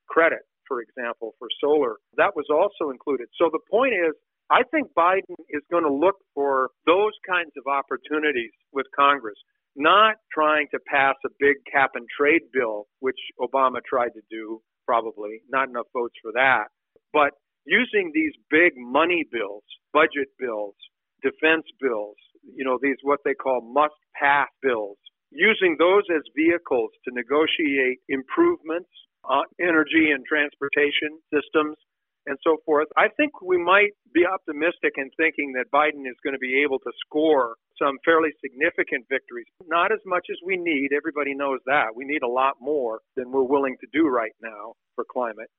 credit, 0.10 0.42
for 0.68 0.82
example, 0.82 1.36
for 1.38 1.48
solar, 1.62 1.98
that 2.18 2.36
was 2.36 2.48
also 2.50 2.90
included. 2.92 3.28
So 3.38 3.50
the 3.52 3.62
point 3.70 3.94
is, 3.94 4.14
I 4.50 4.64
think 4.72 4.90
Biden 4.98 5.38
is 5.50 5.62
going 5.72 5.84
to 5.84 5.94
look 5.94 6.16
for 6.34 6.70
those 6.86 7.14
kinds 7.28 7.52
of 7.58 7.68
opportunities 7.68 8.52
with 8.72 8.86
Congress, 8.96 9.38
not 9.76 10.16
trying 10.32 10.68
to 10.72 10.80
pass 10.88 11.16
a 11.26 11.30
big 11.40 11.56
cap 11.72 11.92
and 11.96 12.06
trade 12.16 12.44
bill, 12.52 12.86
which 13.00 13.20
Obama 13.40 13.80
tried 13.88 14.14
to 14.16 14.22
do, 14.30 14.62
probably, 14.86 15.42
not 15.50 15.70
enough 15.70 15.88
votes 15.94 16.16
for 16.22 16.32
that, 16.34 16.66
but 17.12 17.32
using 17.66 18.12
these 18.14 18.34
big 18.50 18.74
money 18.76 19.24
bills, 19.32 19.64
budget 19.94 20.28
bills, 20.40 20.76
defense 21.22 21.64
bills, 21.80 22.16
you 22.56 22.66
know, 22.66 22.78
these 22.82 22.98
what 23.04 23.20
they 23.24 23.34
call 23.34 23.62
must 23.74 23.96
pass 24.20 24.48
bills, 24.62 24.98
using 25.32 25.76
those 25.80 26.04
as 26.14 26.22
vehicles 26.36 26.92
to 27.06 27.14
negotiate 27.14 28.00
improvements 28.10 28.90
on 29.24 29.46
energy 29.62 30.12
and 30.12 30.26
transportation 30.28 31.18
systems 31.34 31.78
and 32.26 32.38
so 32.44 32.58
forth. 32.66 32.88
I 32.98 33.08
think 33.18 33.42
we 33.42 33.58
might 33.58 33.92
be 34.14 34.26
optimistic 34.26 34.96
in 34.98 35.10
thinking 35.18 35.54
that 35.54 35.72
Biden 35.74 36.08
is 36.08 36.16
going 36.24 36.34
to 36.34 36.40
be 36.40 36.64
able 36.64 36.80
to 36.80 36.92
score 37.06 37.56
some 37.78 37.98
fairly 38.06 38.30
significant 38.40 39.06
victories. 39.10 39.48
Not 39.68 39.92
as 39.92 40.00
much 40.06 40.28
as 40.32 40.38
we 40.46 40.58
need. 40.58 40.92
Everybody 40.96 41.34
knows 41.36 41.60
that. 41.66 41.96
We 41.96 42.06
need 42.06 42.24
a 42.24 42.28
lot 42.28 42.56
more 42.62 43.00
than 43.16 43.32
we're 43.32 43.44
willing 43.44 43.76
to 43.82 43.88
do 43.92 44.08
right 44.08 44.36
now 44.42 44.74
for 44.96 45.06
climate. 45.10 45.50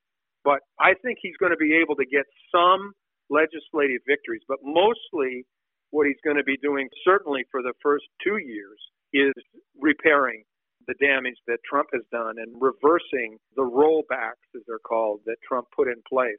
But 0.44 0.60
I 0.78 0.94
think 1.02 1.18
he's 1.20 1.36
going 1.40 1.52
to 1.52 1.60
be 1.60 1.74
able 1.74 1.96
to 1.96 2.06
get 2.06 2.24
some 2.52 2.92
legislative 3.30 4.00
victories. 4.06 4.42
But 4.46 4.58
mostly, 4.62 5.44
what 5.90 6.06
he's 6.06 6.20
going 6.24 6.36
to 6.36 6.44
be 6.44 6.56
doing, 6.62 6.88
certainly 7.04 7.44
for 7.50 7.62
the 7.62 7.72
first 7.82 8.04
two 8.22 8.36
years, 8.36 8.78
is 9.12 9.32
repairing 9.80 10.44
the 10.86 10.94
damage 11.00 11.36
that 11.46 11.58
Trump 11.68 11.88
has 11.92 12.02
done 12.10 12.36
and 12.38 12.60
reversing 12.60 13.38
the 13.56 13.62
rollbacks, 13.62 14.48
as 14.54 14.62
they're 14.66 14.78
called, 14.78 15.20
that 15.26 15.36
Trump 15.46 15.68
put 15.74 15.88
in 15.88 16.02
place. 16.08 16.38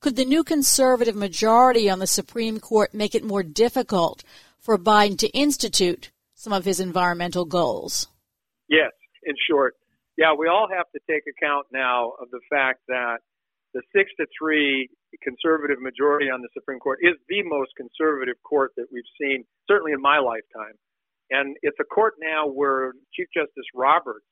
Could 0.00 0.16
the 0.16 0.24
new 0.24 0.44
conservative 0.44 1.16
majority 1.16 1.90
on 1.90 1.98
the 1.98 2.06
Supreme 2.06 2.60
Court 2.60 2.94
make 2.94 3.14
it 3.14 3.24
more 3.24 3.42
difficult 3.42 4.22
for 4.60 4.78
Biden 4.78 5.18
to 5.18 5.28
institute 5.30 6.10
some 6.34 6.52
of 6.52 6.64
his 6.64 6.78
environmental 6.78 7.44
goals? 7.44 8.06
Yes, 8.68 8.92
in 9.24 9.34
short. 9.50 9.74
Yeah, 10.16 10.34
we 10.38 10.46
all 10.46 10.68
have 10.70 10.86
to 10.94 11.00
take 11.10 11.24
account 11.26 11.66
now 11.72 12.12
of 12.20 12.30
the 12.30 12.40
fact 12.50 12.80
that 12.88 13.18
the 13.74 13.82
six 13.94 14.10
to 14.18 14.26
three 14.38 14.88
conservative 15.22 15.80
majority 15.80 16.30
on 16.30 16.42
the 16.42 16.48
Supreme 16.54 16.78
Court 16.78 16.98
is 17.02 17.14
the 17.28 17.42
most 17.42 17.70
conservative 17.76 18.36
court 18.42 18.72
that 18.76 18.86
we've 18.92 19.08
seen, 19.20 19.44
certainly 19.66 19.92
in 19.92 20.00
my 20.00 20.18
lifetime. 20.18 20.74
And 21.30 21.56
it's 21.62 21.76
a 21.80 21.84
court 21.84 22.14
now 22.20 22.48
where 22.48 22.92
Chief 23.14 23.26
Justice 23.34 23.68
Roberts 23.74 24.26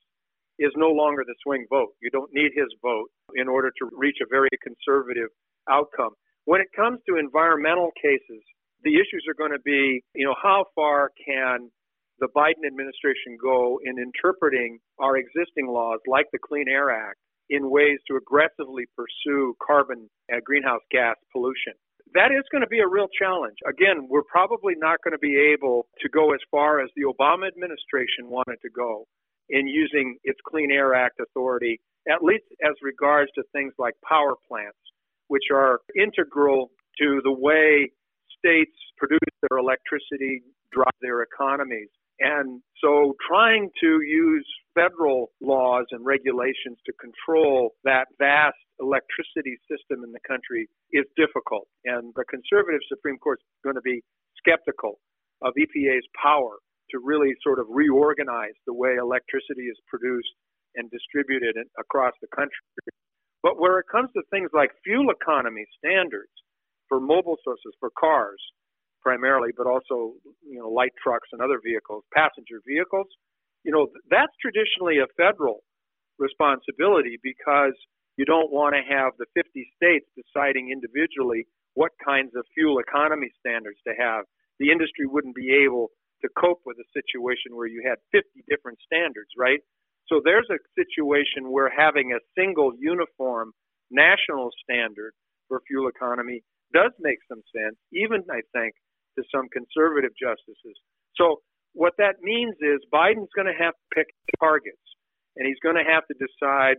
is 0.58 0.72
no 0.76 0.88
longer 0.88 1.22
the 1.26 1.34
swing 1.42 1.66
vote. 1.68 1.92
You 2.00 2.10
don't 2.10 2.32
need 2.32 2.52
his 2.54 2.68
vote 2.80 3.08
in 3.34 3.48
order 3.48 3.68
to 3.68 3.90
reach 3.92 4.16
a 4.22 4.28
very 4.30 4.48
conservative 4.62 5.28
outcome. 5.68 6.16
When 6.46 6.60
it 6.60 6.68
comes 6.74 7.00
to 7.08 7.16
environmental 7.16 7.90
cases, 8.00 8.42
the 8.82 8.94
issues 8.94 9.24
are 9.28 9.36
going 9.36 9.52
to 9.52 9.62
be, 9.64 10.02
you 10.14 10.24
know, 10.24 10.34
how 10.40 10.66
far 10.74 11.10
can 11.24 11.70
the 12.18 12.28
Biden 12.34 12.64
administration 12.66 13.36
go 13.42 13.78
in 13.84 13.98
interpreting 13.98 14.78
our 14.98 15.16
existing 15.16 15.68
laws 15.68 16.00
like 16.06 16.26
the 16.32 16.38
Clean 16.38 16.68
Air 16.68 16.90
Act 16.90 17.18
in 17.50 17.70
ways 17.70 17.98
to 18.08 18.16
aggressively 18.16 18.84
pursue 18.96 19.54
carbon 19.64 20.08
and 20.28 20.42
greenhouse 20.42 20.80
gas 20.90 21.16
pollution. 21.32 21.74
That 22.14 22.30
is 22.32 22.44
going 22.50 22.62
to 22.62 22.68
be 22.68 22.80
a 22.80 22.88
real 22.88 23.08
challenge. 23.18 23.56
Again, 23.68 24.06
we're 24.08 24.22
probably 24.22 24.74
not 24.76 24.98
going 25.02 25.12
to 25.12 25.18
be 25.18 25.36
able 25.52 25.86
to 26.00 26.08
go 26.08 26.32
as 26.32 26.40
far 26.50 26.80
as 26.80 26.88
the 26.96 27.02
Obama 27.02 27.48
administration 27.48 28.30
wanted 28.30 28.56
to 28.62 28.70
go 28.70 29.06
in 29.48 29.66
using 29.66 30.16
its 30.24 30.38
Clean 30.46 30.70
Air 30.70 30.94
Act 30.94 31.20
authority, 31.20 31.80
at 32.08 32.22
least 32.22 32.44
as 32.64 32.74
regards 32.82 33.30
to 33.34 33.42
things 33.52 33.74
like 33.78 33.94
power 34.08 34.34
plants, 34.48 34.78
which 35.28 35.50
are 35.52 35.80
integral 35.96 36.70
to 36.98 37.20
the 37.24 37.32
way 37.32 37.90
states 38.38 38.76
produce 38.96 39.18
their 39.42 39.58
electricity, 39.58 40.42
drive 40.72 40.96
their 41.00 41.22
economies. 41.22 41.88
And 42.20 42.62
so 42.80 43.14
trying 43.28 43.68
to 43.80 44.00
use 44.02 44.46
federal 44.74 45.32
laws 45.40 45.86
and 45.90 46.04
regulations 46.04 46.78
to 46.86 46.92
control 46.96 47.72
that 47.84 48.06
vast 48.18 48.56
electricity 48.80 49.56
system 49.68 50.04
in 50.04 50.12
the 50.12 50.20
country 50.26 50.68
is 50.92 51.04
difficult. 51.16 51.68
And 51.84 52.12
the 52.16 52.24
conservative 52.24 52.80
Supreme 52.88 53.18
Court 53.18 53.40
is 53.40 53.60
going 53.64 53.76
to 53.76 53.84
be 53.84 54.00
skeptical 54.36 55.00
of 55.42 55.52
EPA's 55.56 56.06
power 56.16 56.56
to 56.90 57.00
really 57.02 57.34
sort 57.42 57.58
of 57.58 57.66
reorganize 57.68 58.56
the 58.66 58.74
way 58.74 58.96
electricity 58.96 59.68
is 59.68 59.76
produced 59.88 60.32
and 60.76 60.90
distributed 60.90 61.56
across 61.80 62.12
the 62.20 62.28
country. 62.36 62.64
But 63.42 63.60
where 63.60 63.78
it 63.78 63.86
comes 63.90 64.10
to 64.14 64.22
things 64.30 64.50
like 64.52 64.70
fuel 64.84 65.10
economy 65.10 65.64
standards 65.78 66.32
for 66.88 67.00
mobile 67.00 67.36
sources, 67.44 67.74
for 67.80 67.90
cars, 67.98 68.40
primarily, 69.06 69.54
but 69.56 69.70
also 69.70 70.18
you 70.42 70.58
know 70.58 70.66
light 70.66 70.90
trucks 70.98 71.30
and 71.30 71.38
other 71.40 71.62
vehicles, 71.62 72.02
passenger 72.10 72.58
vehicles. 72.66 73.06
You 73.62 73.70
know 73.70 73.86
that's 74.10 74.34
traditionally 74.42 74.98
a 74.98 75.06
federal 75.14 75.62
responsibility 76.18 77.22
because 77.22 77.78
you 78.18 78.24
don't 78.26 78.50
want 78.50 78.74
to 78.74 78.82
have 78.82 79.14
the 79.22 79.30
50 79.38 79.62
states 79.78 80.10
deciding 80.18 80.74
individually 80.74 81.46
what 81.78 81.92
kinds 82.02 82.32
of 82.34 82.42
fuel 82.50 82.80
economy 82.82 83.30
standards 83.38 83.78
to 83.86 83.94
have. 83.94 84.24
The 84.58 84.72
industry 84.74 85.06
wouldn't 85.06 85.36
be 85.36 85.54
able 85.54 85.94
to 86.24 86.28
cope 86.34 86.62
with 86.66 86.78
a 86.82 86.88
situation 86.96 87.54
where 87.54 87.68
you 87.68 87.84
had 87.86 88.02
50 88.10 88.26
different 88.50 88.78
standards, 88.82 89.30
right? 89.38 89.60
So 90.08 90.18
there's 90.24 90.48
a 90.50 90.58
situation 90.74 91.52
where 91.52 91.70
having 91.70 92.10
a 92.16 92.24
single 92.34 92.72
uniform 92.80 93.52
national 93.92 94.50
standard 94.64 95.12
for 95.46 95.60
fuel 95.68 95.86
economy 95.86 96.42
does 96.72 96.90
make 96.98 97.18
some 97.28 97.44
sense, 97.54 97.76
even 97.92 98.24
I 98.32 98.40
think 98.56 98.74
to 99.16 99.24
some 99.34 99.48
conservative 99.48 100.12
justices. 100.14 100.76
So 101.16 101.40
what 101.72 101.94
that 101.98 102.22
means 102.22 102.54
is 102.60 102.80
Biden's 102.92 103.32
going 103.34 103.50
to 103.50 103.58
have 103.58 103.74
to 103.74 103.86
pick 103.94 104.08
targets, 104.40 104.86
and 105.36 105.46
he's 105.46 105.60
going 105.62 105.76
to 105.76 105.84
have 105.84 106.06
to 106.08 106.16
decide 106.16 106.76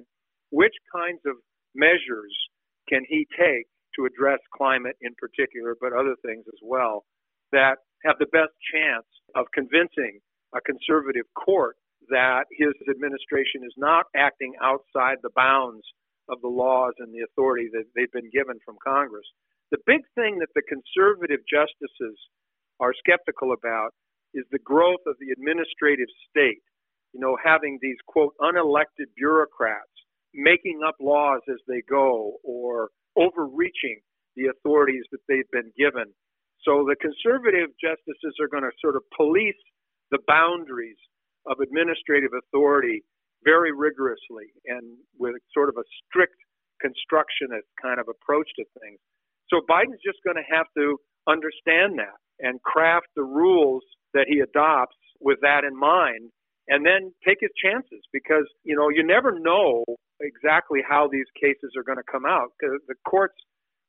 which 0.49 0.73
kinds 0.93 1.21
of 1.25 1.35
measures 1.75 2.33
can 2.89 3.03
he 3.07 3.27
take 3.37 3.67
to 3.95 4.05
address 4.05 4.39
climate 4.55 4.95
in 5.01 5.13
particular, 5.17 5.75
but 5.79 5.93
other 5.93 6.15
things 6.25 6.45
as 6.47 6.59
well, 6.63 7.05
that 7.51 7.77
have 8.05 8.17
the 8.19 8.29
best 8.31 8.53
chance 8.73 9.05
of 9.35 9.45
convincing 9.53 10.19
a 10.55 10.61
conservative 10.61 11.25
court 11.33 11.75
that 12.09 12.45
his 12.55 12.73
administration 12.89 13.65
is 13.65 13.73
not 13.75 14.05
acting 14.15 14.53
outside 14.61 15.17
the 15.21 15.33
bounds 15.35 15.83
of 16.29 16.39
the 16.41 16.47
laws 16.47 16.93
and 16.99 17.13
the 17.13 17.25
authority 17.25 17.69
that 17.71 17.83
they've 17.95 18.11
been 18.11 18.29
given 18.31 18.57
from 18.63 18.77
Congress. 18.83 19.25
The 19.71 19.79
big 19.85 20.01
thing 20.15 20.39
that 20.39 20.53
the 20.55 20.63
conservative 20.63 21.41
justices 21.49 22.17
are 22.79 22.93
skeptical 22.97 23.51
about 23.53 23.91
is 24.33 24.45
the 24.51 24.63
growth 24.63 25.03
of 25.07 25.15
the 25.19 25.31
administrative 25.31 26.07
state. 26.29 26.63
You 27.13 27.19
know, 27.19 27.37
having 27.43 27.79
these 27.81 27.97
quote 28.07 28.33
unelected 28.39 29.09
bureaucrats 29.15 29.91
making 30.33 30.81
up 30.85 30.95
laws 31.01 31.41
as 31.49 31.57
they 31.67 31.81
go 31.89 32.37
or 32.43 32.89
overreaching 33.17 33.99
the 34.35 34.47
authorities 34.53 35.03
that 35.11 35.23
they've 35.27 35.49
been 35.51 35.71
given. 35.75 36.05
So 36.61 36.85
the 36.85 36.95
conservative 37.01 37.73
justices 37.81 38.35
are 38.39 38.47
going 38.47 38.63
to 38.63 38.71
sort 38.79 38.95
of 38.95 39.03
police 39.15 39.57
the 40.11 40.19
boundaries 40.27 40.99
of 41.47 41.57
administrative 41.59 42.31
authority 42.37 43.03
very 43.43 43.71
rigorously 43.71 44.53
and 44.65 44.83
with 45.17 45.35
sort 45.53 45.69
of 45.69 45.75
a 45.77 45.85
strict 46.05 46.37
constructionist 46.81 47.67
kind 47.81 47.99
of 47.99 48.07
approach 48.07 48.47
to 48.57 48.65
things. 48.79 48.99
So 49.49 49.61
Biden's 49.69 50.01
just 50.05 50.19
going 50.23 50.37
to 50.37 50.55
have 50.55 50.67
to 50.77 50.97
understand 51.27 51.99
that 51.99 52.17
and 52.39 52.61
craft 52.61 53.07
the 53.15 53.23
rules 53.23 53.83
that 54.13 54.25
he 54.27 54.39
adopts 54.39 54.95
with 55.19 55.39
that 55.41 55.63
in 55.63 55.77
mind 55.77 56.31
and 56.67 56.85
then 56.85 57.11
take 57.25 57.37
his 57.39 57.51
chances 57.63 58.01
because 58.13 58.45
you 58.63 58.75
know 58.75 58.89
you 58.89 59.03
never 59.03 59.39
know 59.39 59.83
exactly 60.21 60.79
how 60.87 61.07
these 61.11 61.27
cases 61.39 61.71
are 61.77 61.83
going 61.83 61.97
to 61.97 62.11
come 62.11 62.25
out 62.25 62.49
because 62.59 62.79
the 62.87 62.95
courts 63.07 63.35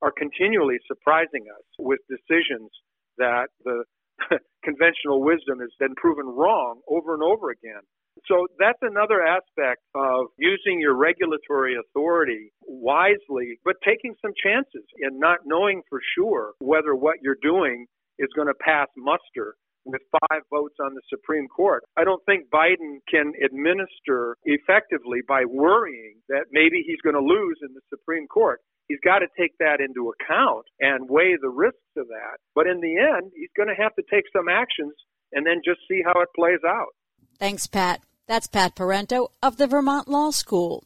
are 0.02 0.12
continually 0.12 0.78
surprising 0.86 1.46
us 1.50 1.66
with 1.78 1.98
decisions 2.08 2.70
that 3.18 3.48
the 3.64 3.84
conventional 4.64 5.22
wisdom 5.22 5.58
has 5.60 5.70
been 5.78 5.94
proven 5.96 6.26
wrong 6.26 6.80
over 6.88 7.14
and 7.14 7.22
over 7.22 7.50
again. 7.50 7.82
So 8.26 8.46
that's 8.58 8.78
another 8.82 9.22
aspect 9.22 9.82
of 9.94 10.26
using 10.38 10.80
your 10.80 10.96
regulatory 10.96 11.76
authority 11.76 12.52
wisely, 12.66 13.58
but 13.64 13.76
taking 13.84 14.14
some 14.20 14.32
chances 14.42 14.84
and 15.00 15.18
not 15.18 15.38
knowing 15.44 15.82
for 15.88 16.00
sure 16.16 16.52
whether 16.58 16.94
what 16.94 17.16
you're 17.22 17.40
doing 17.42 17.86
is 18.18 18.28
going 18.34 18.48
to 18.48 18.58
pass 18.64 18.88
muster 18.96 19.54
with 19.84 20.02
five 20.28 20.42
votes 20.50 20.74
on 20.84 20.94
the 20.94 21.00
Supreme 21.08 21.48
Court. 21.48 21.82
I 21.96 22.04
don't 22.04 22.22
think 22.26 22.50
Biden 22.52 23.00
can 23.08 23.32
administer 23.42 24.36
effectively 24.44 25.20
by 25.26 25.44
worrying 25.48 26.20
that 26.28 26.52
maybe 26.52 26.84
he's 26.86 27.00
going 27.02 27.16
to 27.16 27.24
lose 27.24 27.58
in 27.62 27.72
the 27.74 27.80
Supreme 27.88 28.26
Court. 28.26 28.60
He's 28.88 29.00
got 29.04 29.20
to 29.20 29.28
take 29.38 29.52
that 29.60 29.80
into 29.80 30.12
account 30.12 30.64
and 30.80 31.08
weigh 31.08 31.36
the 31.40 31.50
risks 31.50 31.92
of 31.96 32.08
that. 32.08 32.36
But 32.54 32.66
in 32.66 32.80
the 32.80 32.96
end, 32.96 33.32
he's 33.34 33.52
going 33.56 33.68
to 33.68 33.82
have 33.82 33.94
to 33.96 34.04
take 34.10 34.24
some 34.32 34.48
actions 34.48 34.94
and 35.32 35.44
then 35.44 35.60
just 35.64 35.80
see 35.88 36.00
how 36.04 36.20
it 36.20 36.28
plays 36.36 36.60
out. 36.66 36.92
Thanks, 37.38 37.66
Pat. 37.66 38.00
That's 38.26 38.48
Pat 38.48 38.74
Parenteau 38.74 39.28
of 39.42 39.56
the 39.56 39.66
Vermont 39.66 40.08
Law 40.08 40.30
School. 40.30 40.84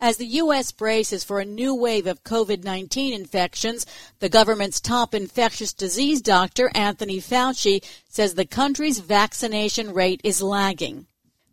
As 0.00 0.16
the 0.16 0.26
U.S. 0.26 0.72
braces 0.72 1.24
for 1.24 1.40
a 1.40 1.44
new 1.44 1.74
wave 1.74 2.06
of 2.06 2.24
COVID-19 2.24 3.12
infections, 3.12 3.86
the 4.18 4.28
government's 4.28 4.80
top 4.80 5.14
infectious 5.14 5.72
disease 5.72 6.20
doctor, 6.20 6.70
Anthony 6.74 7.18
Fauci, 7.18 7.82
says 8.08 8.34
the 8.34 8.44
country's 8.44 8.98
vaccination 8.98 9.94
rate 9.94 10.20
is 10.24 10.42
lagging. 10.42 11.06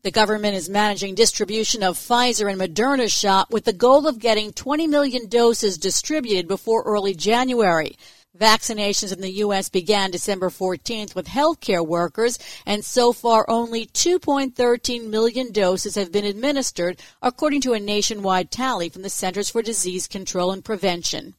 The 0.03 0.11
government 0.11 0.55
is 0.55 0.67
managing 0.67 1.13
distribution 1.13 1.83
of 1.83 1.97
Pfizer 1.97 2.51
and 2.51 2.59
Moderna 2.59 3.11
shot 3.11 3.51
with 3.51 3.65
the 3.65 3.73
goal 3.73 4.07
of 4.07 4.17
getting 4.17 4.51
20 4.51 4.87
million 4.87 5.27
doses 5.29 5.77
distributed 5.77 6.47
before 6.47 6.83
early 6.83 7.13
January. 7.13 7.95
Vaccinations 8.37 9.11
in 9.11 9.19
the 9.19 9.39
U.S. 9.43 9.67
began 9.67 10.09
December 10.09 10.49
14th 10.49 11.15
with 11.15 11.27
healthcare 11.27 11.85
workers, 11.85 12.39
and 12.65 12.85
so 12.85 13.11
far 13.11 13.43
only 13.49 13.85
2.13 13.87 15.09
million 15.09 15.51
doses 15.51 15.95
have 15.95 16.13
been 16.13 16.23
administered, 16.23 17.01
according 17.21 17.59
to 17.59 17.73
a 17.73 17.79
nationwide 17.79 18.49
tally 18.49 18.87
from 18.87 19.01
the 19.01 19.09
Centers 19.09 19.49
for 19.49 19.61
Disease 19.61 20.07
Control 20.07 20.53
and 20.53 20.63
Prevention. 20.63 21.35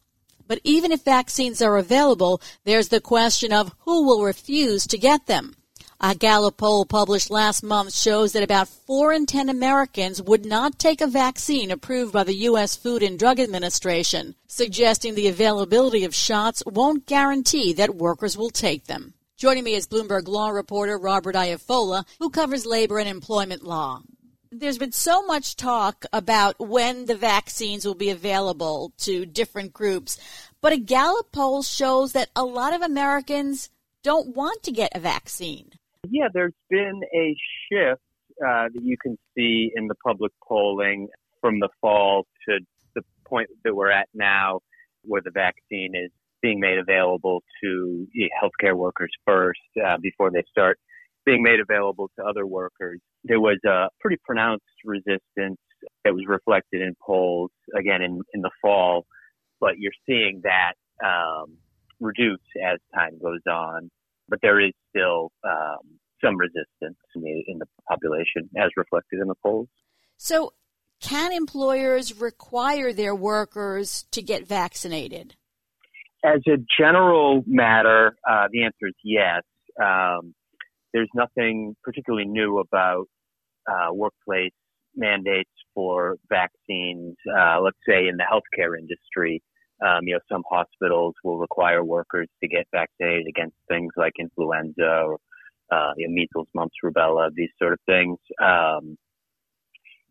But 0.46 0.60
even 0.64 0.92
if 0.92 1.02
vaccines 1.02 1.62
are 1.62 1.78
available, 1.78 2.42
there's 2.64 2.88
the 2.88 3.00
question 3.00 3.54
of 3.54 3.74
who 3.80 4.04
will 4.04 4.22
refuse 4.22 4.86
to 4.88 4.98
get 4.98 5.26
them. 5.26 5.56
A 6.04 6.16
Gallup 6.16 6.56
poll 6.56 6.84
published 6.84 7.30
last 7.30 7.62
month 7.62 7.94
shows 7.94 8.32
that 8.32 8.42
about 8.42 8.66
4 8.66 9.12
in 9.12 9.24
10 9.24 9.48
Americans 9.48 10.20
would 10.20 10.44
not 10.44 10.76
take 10.76 11.00
a 11.00 11.06
vaccine 11.06 11.70
approved 11.70 12.12
by 12.12 12.24
the 12.24 12.34
U.S. 12.50 12.74
Food 12.74 13.04
and 13.04 13.16
Drug 13.16 13.38
Administration, 13.38 14.34
suggesting 14.48 15.14
the 15.14 15.28
availability 15.28 16.02
of 16.02 16.12
shots 16.12 16.60
won't 16.66 17.06
guarantee 17.06 17.72
that 17.74 17.94
workers 17.94 18.36
will 18.36 18.50
take 18.50 18.86
them. 18.86 19.14
Joining 19.36 19.62
me 19.62 19.74
is 19.74 19.86
Bloomberg 19.86 20.26
law 20.26 20.48
reporter 20.48 20.98
Robert 20.98 21.36
Iafolla, 21.36 22.04
who 22.18 22.30
covers 22.30 22.66
labor 22.66 22.98
and 22.98 23.08
employment 23.08 23.62
law. 23.62 24.02
There's 24.50 24.78
been 24.78 24.90
so 24.90 25.24
much 25.24 25.54
talk 25.54 26.04
about 26.12 26.58
when 26.58 27.06
the 27.06 27.14
vaccines 27.14 27.86
will 27.86 27.94
be 27.94 28.10
available 28.10 28.92
to 29.02 29.24
different 29.24 29.72
groups, 29.72 30.18
but 30.60 30.72
a 30.72 30.78
Gallup 30.78 31.30
poll 31.30 31.62
shows 31.62 32.10
that 32.10 32.30
a 32.34 32.42
lot 32.42 32.74
of 32.74 32.82
Americans 32.82 33.70
don't 34.02 34.34
want 34.34 34.64
to 34.64 34.72
get 34.72 34.90
a 34.96 34.98
vaccine. 34.98 35.70
Yeah, 36.08 36.28
there's 36.32 36.54
been 36.68 37.00
a 37.14 37.36
shift 37.70 38.02
uh, 38.44 38.68
that 38.74 38.82
you 38.82 38.96
can 39.00 39.16
see 39.36 39.70
in 39.74 39.86
the 39.86 39.94
public 40.04 40.32
polling 40.46 41.08
from 41.40 41.60
the 41.60 41.68
fall 41.80 42.26
to 42.48 42.58
the 42.94 43.02
point 43.26 43.48
that 43.64 43.74
we're 43.74 43.90
at 43.90 44.08
now, 44.12 44.60
where 45.02 45.22
the 45.24 45.30
vaccine 45.30 45.94
is 45.94 46.10
being 46.40 46.58
made 46.58 46.78
available 46.78 47.42
to 47.62 48.06
healthcare 48.42 48.74
workers 48.74 49.10
first 49.24 49.60
uh, 49.84 49.96
before 50.02 50.30
they 50.30 50.42
start 50.50 50.78
being 51.24 51.42
made 51.42 51.60
available 51.60 52.10
to 52.18 52.24
other 52.24 52.46
workers. 52.46 53.00
There 53.22 53.40
was 53.40 53.58
a 53.64 53.88
pretty 54.00 54.18
pronounced 54.24 54.64
resistance 54.84 55.58
that 56.04 56.12
was 56.12 56.24
reflected 56.26 56.82
in 56.82 56.96
polls 57.00 57.52
again 57.78 58.02
in, 58.02 58.20
in 58.34 58.40
the 58.40 58.50
fall, 58.60 59.06
but 59.60 59.78
you're 59.78 59.92
seeing 60.04 60.42
that 60.42 60.72
um, 61.04 61.56
reduce 62.00 62.40
as 62.60 62.80
time 62.92 63.18
goes 63.22 63.40
on 63.48 63.88
but 64.28 64.38
there 64.42 64.60
is 64.60 64.72
still 64.90 65.30
um, 65.44 65.98
some 66.24 66.36
resistance 66.36 66.98
in 67.14 67.22
the, 67.22 67.44
in 67.48 67.58
the 67.58 67.66
population, 67.88 68.48
as 68.56 68.70
reflected 68.76 69.20
in 69.20 69.28
the 69.28 69.34
polls. 69.42 69.68
So, 70.16 70.52
can 71.00 71.32
employers 71.32 72.20
require 72.20 72.92
their 72.92 73.14
workers 73.14 74.04
to 74.12 74.22
get 74.22 74.46
vaccinated? 74.46 75.34
As 76.24 76.40
a 76.46 76.58
general 76.78 77.42
matter, 77.46 78.16
uh, 78.28 78.46
the 78.52 78.64
answer 78.64 78.86
is 78.86 78.94
yes. 79.02 79.42
Um, 79.82 80.34
there's 80.92 81.10
nothing 81.14 81.74
particularly 81.82 82.26
new 82.26 82.58
about 82.58 83.06
uh, 83.68 83.92
workplace 83.92 84.52
mandates 84.94 85.50
for 85.74 86.16
vaccines. 86.28 87.16
Uh, 87.26 87.60
let's 87.60 87.78
say 87.88 88.06
in 88.06 88.16
the 88.16 88.24
healthcare 88.24 88.78
industry, 88.78 89.42
um, 89.84 90.00
you 90.02 90.14
know, 90.14 90.20
some 90.30 90.42
hospitals 90.48 91.14
will 91.24 91.38
require 91.38 91.84
workers 91.84 92.28
to 92.42 92.48
get 92.48 92.66
vaccinated 92.72 93.26
against 93.28 93.56
things 93.68 93.92
like 93.96 94.12
influenza 94.18 95.04
or 95.06 95.18
uh, 95.72 95.92
you 95.96 96.08
know, 96.08 96.14
measles, 96.14 96.48
mumps, 96.54 96.74
rubella, 96.84 97.30
these 97.34 97.50
sort 97.58 97.72
of 97.72 97.78
things. 97.86 98.18
Um, 98.40 98.96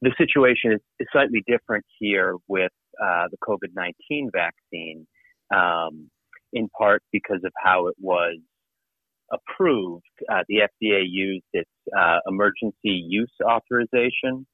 the 0.02 0.12
situation 0.18 0.74
is, 0.74 0.80
is, 1.00 1.08
slightly 1.12 1.44
different 1.48 1.86
here 2.00 2.36
with 2.48 2.72
uh, 3.02 3.28
the 3.30 3.38
COVID-19 3.48 4.30
vaccine, 4.32 5.06
um, 5.56 6.10
in 6.54 6.68
part 6.70 7.04
because 7.12 7.42
of 7.46 7.52
how 7.64 7.88
it 7.88 7.96
was 8.00 8.38
approved. 9.32 10.04
Uh, 10.30 10.42
the 10.50 10.62
FDA 10.84 11.04
used 11.06 11.46
its 11.54 11.70
uh, 11.98 12.18
emergency 12.28 13.06
use 13.08 13.32
authorization 13.46 14.46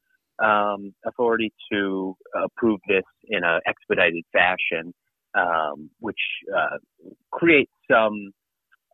um, 0.43 0.93
authority 1.05 1.51
to 1.71 2.15
approve 2.43 2.79
this 2.87 3.03
in 3.29 3.43
an 3.43 3.59
expedited 3.65 4.23
fashion 4.31 4.93
um, 5.35 5.89
which 5.99 6.19
uh, 6.55 6.77
creates 7.31 7.71
some 7.89 8.31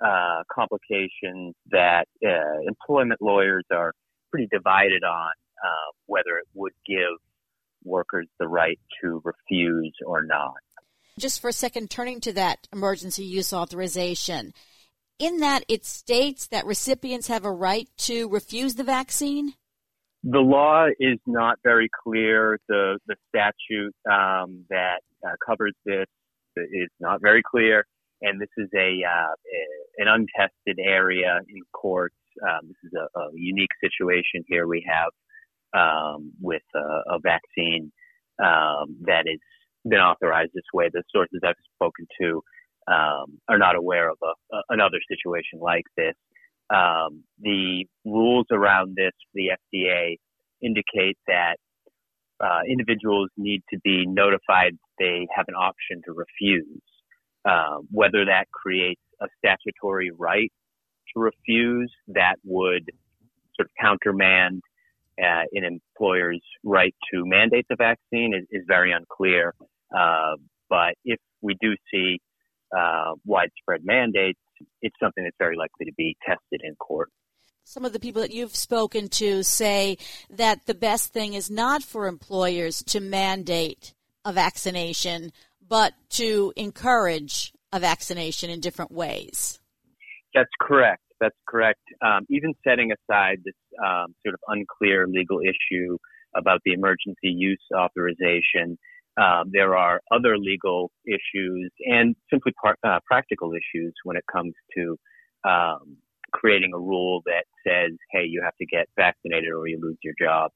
uh, 0.03 0.43
complications 0.51 1.55
that 1.71 2.05
uh, 2.25 2.59
employment 2.67 3.21
lawyers 3.21 3.63
are 3.71 3.93
pretty 4.31 4.47
divided 4.51 5.03
on 5.03 5.31
uh, 5.63 5.91
whether 6.07 6.37
it 6.37 6.47
would 6.53 6.73
give 6.87 7.17
workers 7.83 8.27
the 8.39 8.47
right 8.47 8.79
to 9.01 9.21
refuse 9.23 9.93
or 10.05 10.23
not. 10.23 10.55
Just 11.19 11.41
for 11.41 11.49
a 11.49 11.53
second, 11.53 11.89
turning 11.89 12.19
to 12.21 12.33
that 12.33 12.67
emergency 12.73 13.23
use 13.23 13.53
authorization, 13.53 14.53
in 15.19 15.37
that 15.37 15.63
it 15.67 15.85
states 15.85 16.47
that 16.47 16.65
recipients 16.65 17.27
have 17.27 17.45
a 17.45 17.51
right 17.51 17.87
to 17.97 18.27
refuse 18.29 18.75
the 18.75 18.83
vaccine? 18.83 19.53
The 20.23 20.39
law 20.39 20.87
is 20.99 21.19
not 21.27 21.59
very 21.63 21.89
clear. 22.03 22.57
The 22.67 22.97
the 23.07 23.15
statute 23.29 23.93
um, 24.09 24.65
that 24.69 25.01
uh, 25.25 25.35
covers 25.45 25.73
this 25.85 26.07
is 26.55 26.89
not 26.99 27.21
very 27.21 27.41
clear. 27.43 27.85
and 28.21 28.39
this 28.39 28.49
is 28.57 28.69
a, 28.75 29.01
uh, 29.03 29.33
an 29.97 30.07
untested 30.07 30.79
area 30.79 31.39
in 31.49 31.61
courts. 31.73 32.15
Um, 32.41 32.67
this 32.67 32.77
is 32.85 32.91
a, 32.95 33.19
a, 33.19 33.29
unique 33.35 33.73
situation 33.81 34.43
here 34.47 34.65
we 34.65 34.85
have 34.89 35.11
um, 35.79 36.31
with 36.41 36.63
a, 36.75 37.15
a 37.15 37.19
vaccine 37.21 37.91
um, 38.41 38.97
that 39.01 39.25
has 39.27 39.39
been 39.87 39.99
authorized 39.99 40.51
this 40.53 40.63
way. 40.73 40.89
The 40.91 41.03
sources 41.13 41.41
I've 41.43 41.55
spoken 41.75 42.07
to 42.21 42.41
um, 42.87 43.39
are 43.49 43.57
not 43.57 43.75
aware 43.75 44.09
of 44.09 44.17
a, 44.23 44.57
another 44.69 44.99
situation 45.07 45.59
like 45.59 45.85
this. 45.97 46.15
Um, 46.73 47.23
the 47.39 47.85
rules 48.05 48.47
around 48.51 48.95
this, 48.95 49.13
the 49.33 49.51
FDA 49.75 50.17
indicate 50.61 51.17
that 51.27 51.57
uh, 52.43 52.61
individuals 52.67 53.29
need 53.37 53.63
to 53.71 53.79
be 53.83 54.05
notified 54.05 54.77
they 54.99 55.27
have 55.35 55.45
an 55.47 55.55
option 55.55 56.01
to 56.05 56.13
refuse. 56.13 56.81
Uh, 57.45 57.79
whether 57.91 58.25
that 58.25 58.45
creates 58.51 59.01
a 59.21 59.25
statutory 59.37 60.11
right 60.17 60.51
to 61.13 61.19
refuse, 61.19 61.91
that 62.07 62.35
would 62.45 62.89
sort 63.55 63.67
of 63.67 63.71
countermand 63.79 64.61
uh, 65.21 65.43
an 65.53 65.63
employer's 65.63 66.41
right 66.63 66.95
to 67.13 67.23
mandate 67.25 67.65
the 67.69 67.75
vaccine 67.75 68.33
is, 68.33 68.45
is 68.51 68.63
very 68.67 68.91
unclear. 68.91 69.53
Uh, 69.95 70.35
but 70.69 70.95
if 71.05 71.19
we 71.41 71.55
do 71.61 71.75
see 71.91 72.19
uh, 72.75 73.13
widespread 73.25 73.81
mandates, 73.83 74.39
it's 74.81 74.95
something 75.01 75.23
that's 75.23 75.35
very 75.37 75.55
likely 75.55 75.85
to 75.85 75.93
be 75.97 76.15
tested 76.25 76.61
in 76.63 76.75
court. 76.75 77.09
Some 77.65 77.85
of 77.85 77.93
the 77.93 77.99
people 77.99 78.21
that 78.21 78.33
you've 78.33 78.55
spoken 78.55 79.07
to 79.09 79.43
say 79.43 79.97
that 80.29 80.65
the 80.65 80.73
best 80.73 81.13
thing 81.13 81.33
is 81.33 81.49
not 81.49 81.83
for 81.83 82.07
employers 82.07 82.83
to 82.87 82.99
mandate 82.99 83.93
a 84.25 84.33
vaccination, 84.33 85.31
but 85.67 85.93
to 86.09 86.53
encourage 86.55 87.53
a 87.71 87.79
vaccination 87.79 88.49
in 88.49 88.59
different 88.59 88.91
ways. 88.91 89.59
That's 90.33 90.49
correct. 90.61 91.01
That's 91.19 91.35
correct. 91.47 91.81
Um, 92.05 92.25
even 92.29 92.53
setting 92.67 92.91
aside 92.91 93.39
this 93.45 93.55
um, 93.83 94.13
sort 94.25 94.33
of 94.33 94.39
unclear 94.47 95.07
legal 95.07 95.39
issue 95.39 95.97
about 96.35 96.59
the 96.65 96.73
emergency 96.73 97.29
use 97.29 97.61
authorization, 97.75 98.77
um, 99.17 99.49
there 99.51 99.77
are 99.77 100.01
other 100.11 100.37
legal 100.37 100.91
issues 101.05 101.71
and 101.85 102.15
simply 102.31 102.51
par- 102.61 102.77
uh, 102.83 102.99
practical 103.05 103.53
issues 103.53 103.93
when 104.03 104.17
it 104.17 104.23
comes 104.31 104.53
to 104.75 104.97
um, 105.47 105.97
creating 106.31 106.71
a 106.73 106.79
rule 106.79 107.21
that 107.25 107.45
says, 107.65 107.95
"Hey, 108.11 108.25
you 108.25 108.41
have 108.43 108.55
to 108.57 108.65
get 108.65 108.87
vaccinated 108.97 109.51
or 109.51 109.67
you 109.67 109.79
lose 109.79 109.97
your 110.03 110.15
job." 110.19 110.51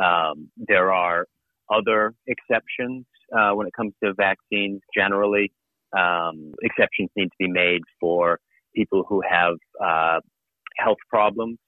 Um, 0.00 0.50
there 0.56 0.92
are 0.92 1.26
other 1.72 2.14
exceptions 2.26 3.06
uh, 3.36 3.50
when 3.52 3.66
it 3.66 3.72
comes 3.74 3.92
to 4.02 4.12
vaccines. 4.14 4.80
Generally, 4.94 5.52
um, 5.96 6.52
exceptions 6.62 7.10
need 7.16 7.26
to 7.26 7.36
be 7.38 7.48
made 7.48 7.82
for 8.00 8.38
people 8.74 9.04
who 9.08 9.22
have 9.28 9.54
uh, 9.82 10.20
health 10.76 10.98
problems. 11.08 11.58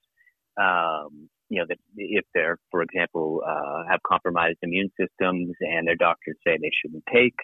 Um, 0.61 1.29
you 1.49 1.61
know, 1.61 1.67
that 1.69 1.79
if 1.97 2.25
they're, 2.35 2.59
for 2.71 2.83
example, 2.83 3.43
uh, 3.47 3.85
have 3.91 4.01
compromised 4.07 4.59
immune 4.63 4.91
systems 5.01 5.55
and 5.61 5.87
their 5.87 5.97
doctors 5.97 6.37
say 6.47 6.59
they 6.61 6.71
shouldn't 6.83 7.05
take 7.13 7.35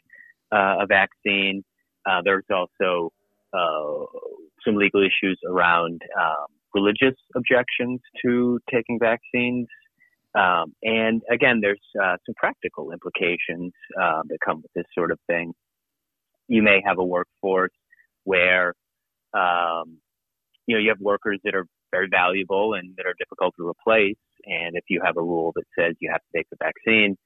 uh, 0.53 0.77
a 0.81 0.87
vaccine. 0.87 1.65
Uh, 2.07 2.21
there's 2.23 2.45
also 2.51 3.11
uh, 3.55 4.05
some 4.65 4.77
legal 4.77 5.01
issues 5.01 5.39
around 5.49 6.03
um, 6.21 6.47
religious 6.75 7.15
objections 7.35 8.01
to 8.23 8.59
taking 8.71 8.99
vaccines. 8.99 9.67
Um, 10.35 10.75
and 10.83 11.23
again, 11.31 11.61
there's 11.61 11.81
uh, 12.03 12.17
some 12.27 12.35
practical 12.37 12.93
implications 12.93 13.73
uh, 14.01 14.23
that 14.29 14.39
come 14.45 14.63
with 14.63 14.73
this 14.75 14.87
sort 14.97 15.13
of 15.13 15.19
thing. 15.27 15.53
You 16.49 16.63
may 16.63 16.83
have 16.85 16.99
a 16.99 17.05
workforce 17.05 17.73
where 18.25 18.75
um, 19.33 19.99
you 20.67 20.75
know 20.75 20.81
you 20.81 20.89
have 20.89 21.01
workers 21.01 21.41
that 21.45 21.55
are 21.55 21.67
very 21.93 22.09
valuable 22.11 22.75
and 22.75 22.95
that 22.97 23.07
are 23.07 23.15
difficult 23.19 23.55
to 23.57 23.69
replace. 23.69 24.17
And 24.47 24.77
if 24.77 24.85
you 24.89 25.01
have 25.05 25.17
a 25.17 25.23
rule 25.23 25.53
that 25.55 25.65
says 25.79 25.95
you 26.01 26.11
have 26.11 26.21
to 26.21 26.39
take 26.39 26.47
the 26.51 26.57
vaccine, 26.61 27.17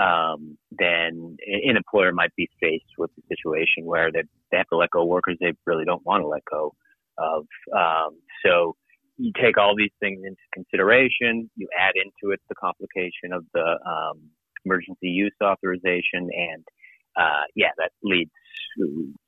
um, 0.00 0.56
then 0.70 1.36
an 1.46 1.76
employer 1.76 2.12
might 2.12 2.34
be 2.36 2.48
faced 2.60 2.92
with 2.96 3.10
a 3.18 3.22
situation 3.28 3.84
where 3.84 4.10
they, 4.12 4.22
they 4.50 4.58
have 4.58 4.68
to 4.68 4.76
let 4.76 4.90
go 4.90 5.04
workers 5.04 5.36
they 5.40 5.52
really 5.66 5.84
don't 5.84 6.04
want 6.06 6.22
to 6.22 6.28
let 6.28 6.44
go 6.50 6.72
of. 7.18 7.46
Um, 7.76 8.18
so 8.44 8.76
you 9.18 9.32
take 9.40 9.58
all 9.58 9.74
these 9.76 9.92
things 10.00 10.20
into 10.24 10.40
consideration. 10.52 11.50
You 11.56 11.68
add 11.78 11.92
into 11.96 12.32
it 12.32 12.40
the 12.48 12.54
complication 12.54 13.32
of 13.32 13.44
the 13.52 13.78
um, 13.86 14.20
emergency 14.64 15.08
use 15.08 15.34
authorization, 15.42 16.30
and 16.32 16.64
uh, 17.16 17.44
yeah, 17.54 17.70
that 17.78 17.90
leads 18.02 18.30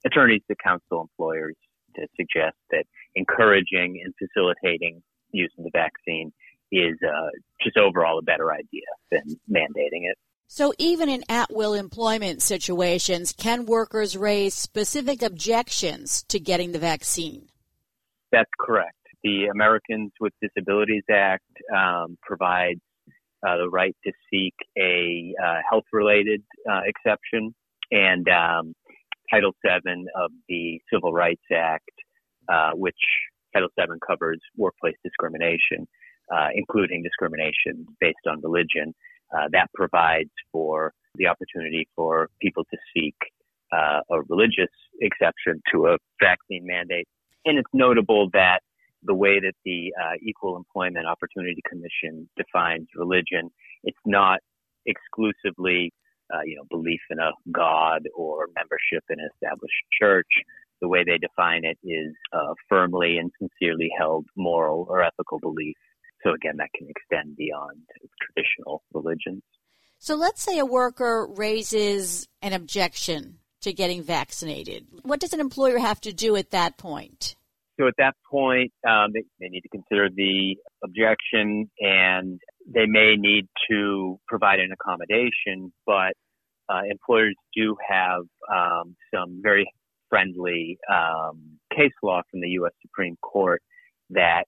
attorneys 0.06 0.42
to 0.48 0.56
counsel 0.62 1.02
employers 1.02 1.56
to 1.96 2.06
suggest 2.16 2.56
that 2.70 2.84
encouraging 3.14 4.02
and 4.04 4.14
facilitating 4.18 5.02
use 5.32 5.52
of 5.58 5.64
the 5.64 5.70
vaccine 5.72 6.32
is 6.72 6.96
uh, 7.06 7.28
just 7.62 7.76
overall 7.76 8.18
a 8.18 8.22
better 8.22 8.52
idea 8.52 8.86
than 9.10 9.22
mandating 9.50 10.08
it. 10.10 10.16
So, 10.46 10.72
even 10.78 11.08
in 11.08 11.24
at 11.28 11.52
will 11.52 11.74
employment 11.74 12.42
situations, 12.42 13.32
can 13.32 13.66
workers 13.66 14.16
raise 14.16 14.54
specific 14.54 15.22
objections 15.22 16.22
to 16.28 16.38
getting 16.38 16.72
the 16.72 16.78
vaccine? 16.78 17.48
That's 18.30 18.50
correct. 18.60 18.96
The 19.24 19.46
Americans 19.46 20.12
with 20.20 20.34
Disabilities 20.42 21.04
Act 21.10 21.48
um, 21.74 22.18
provides 22.22 22.80
uh, 23.44 23.56
the 23.56 23.70
right 23.70 23.96
to 24.04 24.12
seek 24.30 24.52
a 24.78 25.34
uh, 25.42 25.60
health 25.68 25.84
related 25.94 26.42
uh, 26.70 26.80
exception, 26.84 27.54
and 27.90 28.28
um, 28.28 28.74
Title 29.30 29.52
VII 29.64 30.04
of 30.14 30.30
the 30.50 30.78
Civil 30.92 31.14
Rights 31.14 31.42
Act, 31.50 31.88
uh, 32.52 32.72
which 32.74 32.98
Title 33.54 33.70
VII 33.78 33.96
covers 34.06 34.40
workplace 34.58 34.96
discrimination, 35.02 35.88
uh, 36.30 36.48
including 36.54 37.02
discrimination 37.02 37.86
based 38.00 38.26
on 38.28 38.42
religion. 38.42 38.94
Uh, 39.34 39.48
that 39.52 39.68
provides 39.74 40.30
for 40.52 40.92
the 41.14 41.26
opportunity 41.26 41.88
for 41.96 42.28
people 42.42 42.64
to 42.64 42.76
seek 42.94 43.16
a 43.72 44.20
religious 44.28 44.70
exception 45.00 45.60
to 45.72 45.88
a 45.88 45.96
vaccine 46.22 46.64
mandate. 46.64 47.08
And 47.44 47.58
it's 47.58 47.70
notable 47.72 48.30
that 48.32 48.60
the 49.04 49.14
way 49.14 49.40
that 49.40 49.54
the 49.64 49.92
uh, 50.00 50.16
Equal 50.22 50.56
Employment 50.56 51.06
Opportunity 51.06 51.62
Commission 51.68 52.28
defines 52.36 52.88
religion, 52.96 53.50
it's 53.82 53.98
not 54.04 54.40
exclusively 54.86 55.92
uh, 56.32 56.40
you 56.44 56.56
know, 56.56 56.64
belief 56.70 57.00
in 57.10 57.18
a 57.18 57.30
God 57.52 58.02
or 58.14 58.48
membership 58.56 59.04
in 59.10 59.20
an 59.20 59.28
established 59.34 59.74
church. 60.00 60.28
The 60.80 60.88
way 60.88 61.04
they 61.04 61.18
define 61.18 61.64
it 61.64 61.78
is 61.82 62.14
uh, 62.32 62.54
firmly 62.68 63.18
and 63.18 63.30
sincerely 63.38 63.90
held 63.98 64.26
moral 64.36 64.86
or 64.88 65.02
ethical 65.02 65.38
belief. 65.38 65.76
So 66.22 66.32
again, 66.32 66.56
that 66.58 66.70
can 66.76 66.88
extend 66.88 67.36
beyond 67.36 67.82
traditional 68.20 68.82
religions. 68.92 69.42
So 69.98 70.16
let's 70.16 70.42
say 70.42 70.58
a 70.58 70.66
worker 70.66 71.26
raises 71.30 72.26
an 72.42 72.52
objection 72.52 73.38
to 73.62 73.72
getting 73.72 74.02
vaccinated. 74.02 74.86
What 75.02 75.20
does 75.20 75.32
an 75.32 75.40
employer 75.40 75.78
have 75.78 76.00
to 76.02 76.12
do 76.12 76.36
at 76.36 76.50
that 76.50 76.76
point? 76.76 77.34
So 77.78 77.88
at 77.88 77.94
that 77.98 78.14
point, 78.30 78.72
um, 78.88 79.10
they, 79.12 79.24
they 79.40 79.48
need 79.48 79.62
to 79.62 79.68
consider 79.68 80.08
the 80.14 80.56
objection 80.84 81.70
and 81.80 82.40
they 82.72 82.86
may 82.86 83.16
need 83.16 83.46
to 83.70 84.18
provide 84.28 84.60
an 84.60 84.70
accommodation, 84.72 85.72
but 85.86 86.12
uh, 86.68 86.82
employers 86.88 87.34
do 87.54 87.76
have 87.88 88.22
um, 88.52 88.96
some 89.12 89.40
very 89.42 89.66
friendly 90.08 90.78
um, 90.92 91.58
case 91.76 91.92
law 92.02 92.22
from 92.30 92.40
the 92.40 92.48
U.S. 92.50 92.72
Supreme 92.80 93.16
Court 93.22 93.60
that 94.10 94.44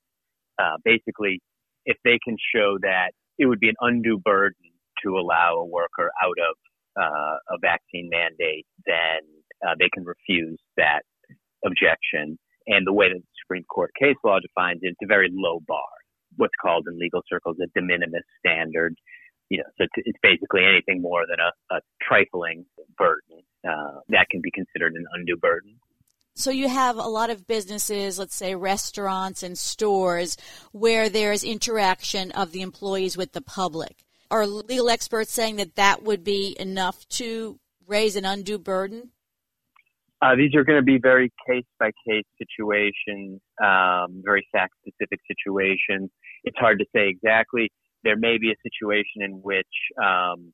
uh, 0.59 0.77
basically, 0.83 1.41
if 1.85 1.97
they 2.03 2.17
can 2.23 2.37
show 2.55 2.77
that 2.81 3.11
it 3.37 3.45
would 3.45 3.59
be 3.59 3.69
an 3.69 3.75
undue 3.81 4.19
burden 4.23 4.55
to 5.03 5.17
allow 5.17 5.55
a 5.57 5.65
worker 5.65 6.09
out 6.23 6.37
of 6.49 6.55
uh, 6.99 7.55
a 7.55 7.57
vaccine 7.61 8.09
mandate, 8.09 8.65
then 8.85 9.21
uh, 9.67 9.75
they 9.79 9.89
can 9.93 10.03
refuse 10.03 10.59
that 10.77 11.01
objection. 11.65 12.39
And 12.67 12.85
the 12.85 12.93
way 12.93 13.07
that 13.09 13.19
the 13.19 13.37
Supreme 13.43 13.63
Court 13.63 13.91
case 13.99 14.17
law 14.23 14.39
defines 14.39 14.79
it, 14.83 14.89
it's 14.89 15.03
a 15.03 15.07
very 15.07 15.29
low 15.31 15.59
bar 15.65 15.97
what's 16.37 16.53
called 16.61 16.85
in 16.89 16.97
legal 16.97 17.21
circles 17.29 17.57
a 17.61 17.67
de 17.67 17.85
minimis 17.85 18.23
standard. 18.39 18.95
You 19.49 19.59
know, 19.59 19.63
so 19.77 19.85
it's 19.95 20.19
basically 20.21 20.61
anything 20.65 21.01
more 21.01 21.25
than 21.27 21.37
a, 21.39 21.75
a 21.75 21.79
trifling 22.05 22.65
burden 22.97 23.43
uh, 23.67 24.01
that 24.09 24.27
can 24.29 24.41
be 24.41 24.51
considered 24.51 24.93
an 24.93 25.05
undue 25.13 25.37
burden. 25.37 25.79
So 26.35 26.51
you 26.51 26.67
have 26.67 26.97
a 26.97 27.03
lot 27.03 27.29
of 27.29 27.47
businesses, 27.47 28.19
let's 28.19 28.35
say 28.35 28.55
restaurants 28.55 29.43
and 29.43 29.57
stores, 29.57 30.37
where 30.71 31.07
there's 31.09 31.43
interaction 31.43 32.31
of 32.31 32.51
the 32.51 32.61
employees 32.61 33.17
with 33.17 33.31
the 33.31 33.41
public. 33.41 34.03
Are 34.29 34.45
legal 34.45 34.89
experts 34.89 35.31
saying 35.31 35.55
that 35.55 35.75
that 35.75 36.03
would 36.03 36.23
be 36.25 36.55
enough 36.59 37.07
to 37.09 37.57
raise 37.87 38.17
an 38.17 38.25
undue 38.25 38.59
burden? 38.59 39.11
Uh, 40.21 40.35
these 40.35 40.55
are 40.55 40.63
going 40.63 40.79
to 40.79 40.83
be 40.83 40.97
very 40.97 41.31
case 41.47 41.65
by 41.79 41.91
case 42.07 42.25
situations, 42.37 43.39
um, 43.63 44.21
very 44.23 44.47
fact 44.51 44.73
specific 44.81 45.19
situations. 45.27 46.09
It's 46.43 46.57
hard 46.57 46.79
to 46.79 46.85
say 46.95 47.07
exactly. 47.07 47.69
There 48.03 48.17
may 48.17 48.37
be 48.37 48.51
a 48.51 48.55
situation 48.63 49.21
in 49.21 49.33
which 49.43 49.67
um, 50.03 50.53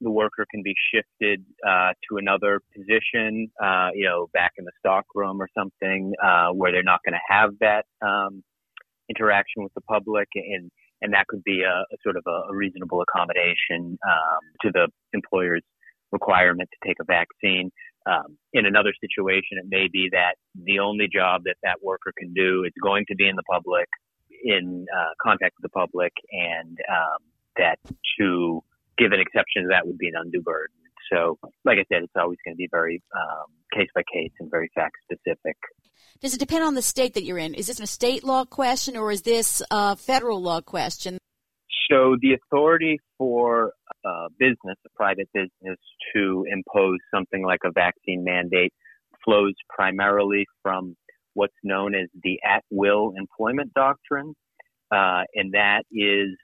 the 0.00 0.10
worker 0.10 0.46
can 0.50 0.62
be 0.62 0.74
shifted 0.92 1.44
uh, 1.66 1.92
to 2.08 2.16
another 2.16 2.60
position, 2.76 3.50
uh, 3.62 3.90
you 3.94 4.04
know, 4.04 4.28
back 4.32 4.52
in 4.58 4.64
the 4.64 4.72
stockroom 4.78 5.40
or 5.40 5.48
something, 5.56 6.12
uh, 6.22 6.48
where 6.48 6.72
they're 6.72 6.82
not 6.82 7.00
going 7.04 7.14
to 7.14 7.34
have 7.34 7.50
that 7.60 7.84
um, 8.04 8.42
interaction 9.08 9.62
with 9.62 9.72
the 9.74 9.80
public, 9.82 10.28
and 10.34 10.70
and 11.02 11.12
that 11.12 11.26
could 11.28 11.42
be 11.44 11.62
a, 11.62 11.84
a 11.92 11.96
sort 12.02 12.16
of 12.16 12.22
a, 12.26 12.52
a, 12.52 12.54
reasonable 12.56 13.02
accommodation 13.02 13.98
um, 14.08 14.40
to 14.62 14.70
the 14.72 14.88
employer's 15.12 15.62
requirement 16.12 16.68
to 16.72 16.88
take 16.88 16.96
a 17.00 17.04
vaccine. 17.04 17.70
Um, 18.06 18.36
in 18.52 18.66
another 18.66 18.92
situation, 19.00 19.58
it 19.58 19.66
may 19.68 19.88
be 19.90 20.08
that 20.12 20.36
the 20.54 20.78
only 20.80 21.08
job 21.12 21.42
that 21.44 21.56
that 21.62 21.82
worker 21.82 22.12
can 22.16 22.34
do 22.34 22.64
is 22.64 22.72
going 22.82 23.04
to 23.08 23.14
be 23.14 23.28
in 23.28 23.36
the 23.36 23.42
public, 23.50 23.88
in 24.44 24.86
uh, 24.94 25.12
contact 25.22 25.54
with 25.56 25.70
the 25.70 25.74
public, 25.74 26.12
and 26.30 26.78
um, 26.88 27.20
that 27.56 27.78
to 28.18 28.62
give 28.98 29.12
an 29.12 29.20
exception 29.20 29.62
to 29.62 29.68
that 29.70 29.86
would 29.86 29.98
be 29.98 30.08
an 30.08 30.14
undue 30.16 30.42
burden. 30.42 30.76
So, 31.12 31.38
like 31.64 31.78
I 31.78 31.84
said, 31.92 32.02
it's 32.02 32.12
always 32.16 32.38
going 32.44 32.54
to 32.54 32.58
be 32.58 32.68
very 32.70 33.02
case 33.74 33.88
by 33.94 34.02
case 34.12 34.32
and 34.40 34.50
very 34.50 34.70
fact 34.74 34.96
specific. 35.02 35.56
Does 36.20 36.34
it 36.34 36.40
depend 36.40 36.64
on 36.64 36.74
the 36.74 36.82
state 36.82 37.14
that 37.14 37.24
you're 37.24 37.38
in? 37.38 37.54
Is 37.54 37.66
this 37.66 37.80
a 37.80 37.86
state 37.86 38.24
law 38.24 38.44
question 38.44 38.96
or 38.96 39.10
is 39.10 39.22
this 39.22 39.62
a 39.70 39.96
federal 39.96 40.40
law 40.40 40.60
question? 40.60 41.18
So, 41.90 42.16
the 42.20 42.34
authority 42.34 42.98
for 43.18 43.72
a 44.04 44.28
business, 44.38 44.76
a 44.86 44.90
private 44.94 45.28
business, 45.32 45.78
to 46.14 46.44
impose 46.50 46.98
something 47.14 47.44
like 47.44 47.60
a 47.64 47.72
vaccine 47.72 48.24
mandate 48.24 48.72
flows 49.24 49.54
primarily 49.68 50.46
from 50.62 50.96
what's 51.34 51.54
known 51.62 51.94
as 51.94 52.08
the 52.22 52.38
at 52.46 52.62
will 52.70 53.12
employment 53.16 53.72
doctrine. 53.74 54.34
Uh, 54.90 55.22
and 55.34 55.52
that 55.52 55.82
is 55.90 56.36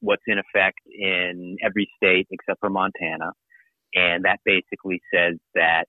what's 0.00 0.22
in 0.26 0.38
effect 0.38 0.78
in 0.86 1.56
every 1.64 1.88
state 1.96 2.26
except 2.30 2.60
for 2.60 2.70
Montana. 2.70 3.32
And 3.94 4.24
that 4.24 4.38
basically 4.44 5.00
says 5.12 5.34
that 5.54 5.84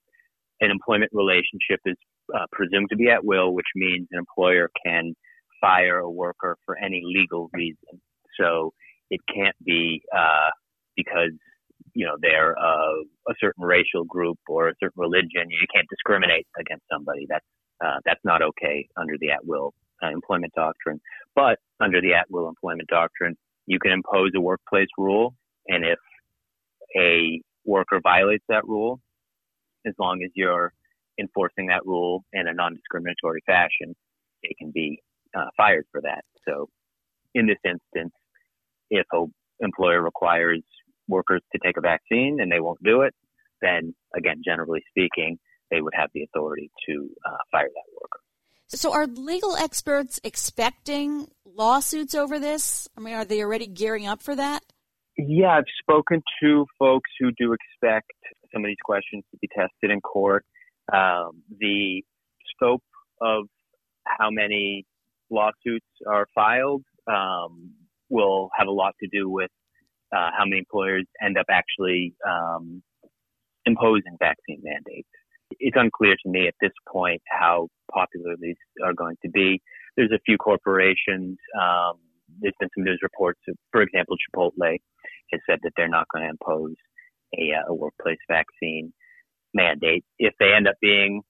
an 0.60 0.72
employment 0.72 1.12
relationship 1.14 1.80
is 1.86 1.96
uh, 2.36 2.46
presumed 2.52 2.88
to 2.90 2.98
be 2.98 3.10
at 3.10 3.24
will, 3.24 3.54
which 3.54 3.68
means 3.76 4.08
an 4.12 4.20
employer 4.20 4.70
can 4.86 5.14
fire 5.60 6.00
a 6.00 6.10
worker 6.10 6.58
for 6.66 6.78
any 6.78 7.02
legal 7.06 7.50
reason. 7.54 8.02
So 8.40 8.74
it 9.10 9.20
can't 9.34 9.56
be 9.64 10.02
uh, 10.16 10.50
because 10.96 11.32
you 11.94 12.06
know 12.06 12.16
they're 12.22 12.58
uh, 12.58 13.02
a 13.30 13.34
certain 13.40 13.64
racial 13.64 14.04
group 14.06 14.38
or 14.48 14.70
a 14.70 14.74
certain 14.80 15.00
religion. 15.00 15.50
You 15.50 15.68
can't 15.74 15.88
discriminate 15.90 16.48
against 16.60 16.84
somebody. 16.92 17.26
That's 17.30 17.46
uh, 17.84 17.98
that's 18.06 18.22
not 18.24 18.42
okay 18.42 18.88
under 18.98 19.16
the 19.20 19.32
at 19.32 19.46
will 19.46 19.74
uh, 20.04 20.10
employment 20.10 20.54
doctrine. 20.56 21.00
But 21.36 21.60
under 21.80 22.02
the 22.02 22.14
at 22.14 22.30
will 22.30 22.48
employment 22.48 22.90
doctrine, 22.90 23.36
you 23.66 23.80
can 23.80 23.92
impose 23.92 24.32
a 24.36 24.42
workplace 24.42 24.90
rule, 24.98 25.36
and 25.68 25.86
if 25.86 26.00
a 26.98 27.42
worker 27.66 28.00
violates 28.04 28.44
that 28.50 28.66
rule, 28.68 29.00
as 29.86 29.94
long 30.00 30.22
as 30.24 30.32
you're 30.36 30.74
enforcing 31.20 31.68
that 31.68 31.86
rule 31.86 32.24
in 32.34 32.48
a 32.48 32.54
non-discriminatory 32.54 33.42
fashion, 33.46 33.96
they 34.44 34.54
can 34.58 34.72
be 34.74 35.02
uh, 35.36 35.46
fired 35.56 35.86
for 35.92 36.02
that. 36.02 36.24
So, 36.48 36.68
in 37.34 37.48
this 37.48 37.58
instance, 37.64 38.14
if 38.90 39.06
an 39.14 39.32
employer 39.62 40.02
requires 40.02 40.64
workers 41.12 41.42
to 41.52 41.60
take 41.64 41.78
a 41.78 41.82
vaccine 41.82 42.40
and 42.42 42.52
they 42.52 42.60
won't 42.60 42.82
do 42.84 43.02
it, 43.02 43.14
then 43.62 43.94
again, 44.16 44.42
generally 44.44 44.82
speaking, 44.90 45.38
they 45.70 45.82
would 45.82 45.94
have 45.96 46.10
the 46.14 46.24
authority 46.24 46.72
to 46.88 47.10
uh, 47.26 47.38
fire 47.52 47.68
that 47.68 47.94
worker. 47.94 48.20
So, 48.68 48.94
are 48.94 49.06
legal 49.06 49.56
experts 49.56 50.20
expecting 50.24 51.28
lawsuits 51.46 52.16
over 52.16 52.40
this? 52.40 52.88
I 52.98 53.02
mean, 53.02 53.14
are 53.14 53.26
they 53.26 53.42
already 53.42 53.68
gearing 53.68 54.08
up 54.08 54.22
for 54.22 54.36
that? 54.36 54.64
Yeah, 55.18 55.58
I've 55.58 55.66
spoken 55.82 56.22
to 56.42 56.66
folks 56.80 57.10
who 57.20 57.32
do 57.38 57.54
expect 57.54 58.12
some 58.54 58.64
of 58.64 58.68
these 58.68 58.78
questions 58.84 59.24
to 59.32 59.38
be 59.42 59.50
tested 59.54 59.92
in 59.92 60.00
court. 60.00 60.46
Um, 60.92 61.44
the 61.60 62.04
scope 62.56 62.84
of 63.22 63.46
how 64.06 64.30
many 64.32 64.86
lawsuits 65.30 65.86
are 66.08 66.28
filed 66.34 66.84
um, 67.08 67.72
will 68.10 68.50
have 68.58 68.68
a 68.68 68.72
lot 68.72 68.94
to 69.02 69.08
do 69.12 69.30
with 69.30 69.52
uh, 70.16 70.30
how 70.38 70.46
many 70.46 70.60
employers 70.60 71.06
end 71.24 71.38
up 71.38 71.46
actually 71.50 72.14
um, 72.28 72.82
imposing 73.66 74.16
vaccine 74.20 74.62
mandates 74.64 75.08
it's 75.60 75.78
unclear 75.78 76.16
to 76.24 76.30
me 76.30 76.48
at 76.48 76.56
this 76.62 76.72
point 76.88 77.22
how 77.28 77.68
popular 77.94 78.36
these 78.40 78.56
are 78.84 78.94
going 78.94 79.18
to 79.24 79.30
be. 79.30 79.62
There's 79.98 80.12
a 80.12 80.20
few 80.26 80.38
corporations. 80.38 81.38
Um, 81.60 81.98
there's 82.40 82.54
been 82.60 82.70
some 82.76 82.84
news 82.84 83.00
reports. 83.02 83.40
Of, 83.48 83.56
for 83.72 83.82
example, 83.82 84.16
Chipotle 84.16 84.78
has 85.32 85.42
said 85.50 85.60
that 85.64 85.72
they're 85.76 85.90
not 85.90 86.08
going 86.14 86.24
to 86.24 86.30
impose 86.30 86.76
a, 87.38 87.52
uh, 87.54 87.72
a 87.72 87.74
workplace 87.74 88.20
vaccine 88.30 88.94
mandate. 89.54 90.06
If 90.20 90.34
they 90.40 90.54
end 90.54 90.68
up 90.68 90.76
being, 90.82 91.22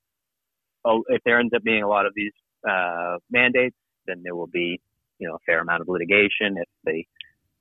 oh, 0.85 1.03
if 1.07 1.21
there 1.25 1.39
ends 1.39 1.53
up 1.55 1.63
being 1.63 1.83
a 1.83 1.87
lot 1.87 2.05
of 2.05 2.13
these 2.15 2.33
uh, 2.69 3.17
mandates, 3.31 3.75
then 4.05 4.21
there 4.23 4.35
will 4.35 4.47
be, 4.47 4.79
you 5.19 5.27
know, 5.27 5.35
a 5.35 5.39
fair 5.45 5.61
amount 5.61 5.81
of 5.81 5.87
litigation. 5.87 6.57
If 6.57 6.67
the 6.83 7.03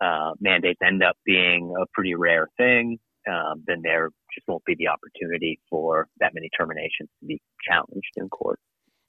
uh, 0.01 0.33
mandates 0.41 0.81
end 0.85 1.03
up 1.03 1.17
being 1.25 1.73
a 1.81 1.87
pretty 1.93 2.15
rare 2.15 2.49
thing, 2.57 2.99
um, 3.29 3.63
then 3.67 3.81
there 3.83 4.11
just 4.35 4.47
won't 4.49 4.65
be 4.65 4.75
the 4.79 4.89
opportunity 4.89 5.61
for 5.69 6.09
that 6.21 6.33
many 6.35 6.49
terminations 6.57 7.09
to 7.21 7.27
be 7.27 7.41
challenged 7.69 8.13
in 8.17 8.29
court. 8.29 8.59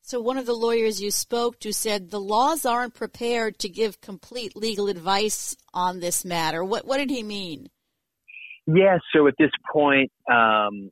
So, 0.04 0.20
one 0.20 0.38
of 0.38 0.46
the 0.46 0.54
lawyers 0.54 1.02
you 1.02 1.12
spoke 1.12 1.60
to 1.60 1.72
said 1.72 2.10
the 2.10 2.20
laws 2.20 2.66
aren't 2.66 2.96
prepared 2.96 3.60
to 3.60 3.70
give 3.70 4.02
complete 4.02 4.56
legal 4.56 4.88
advice 4.88 5.56
on 5.74 6.00
this 6.00 6.26
matter. 6.26 6.64
What, 6.64 6.86
what 6.86 6.98
did 6.98 7.12
he 7.12 7.24
mean? 7.24 7.70
Yeah, 8.68 8.98
so 9.14 9.28
at 9.28 9.36
this 9.38 9.52
point, 9.72 10.12
um, 10.30 10.90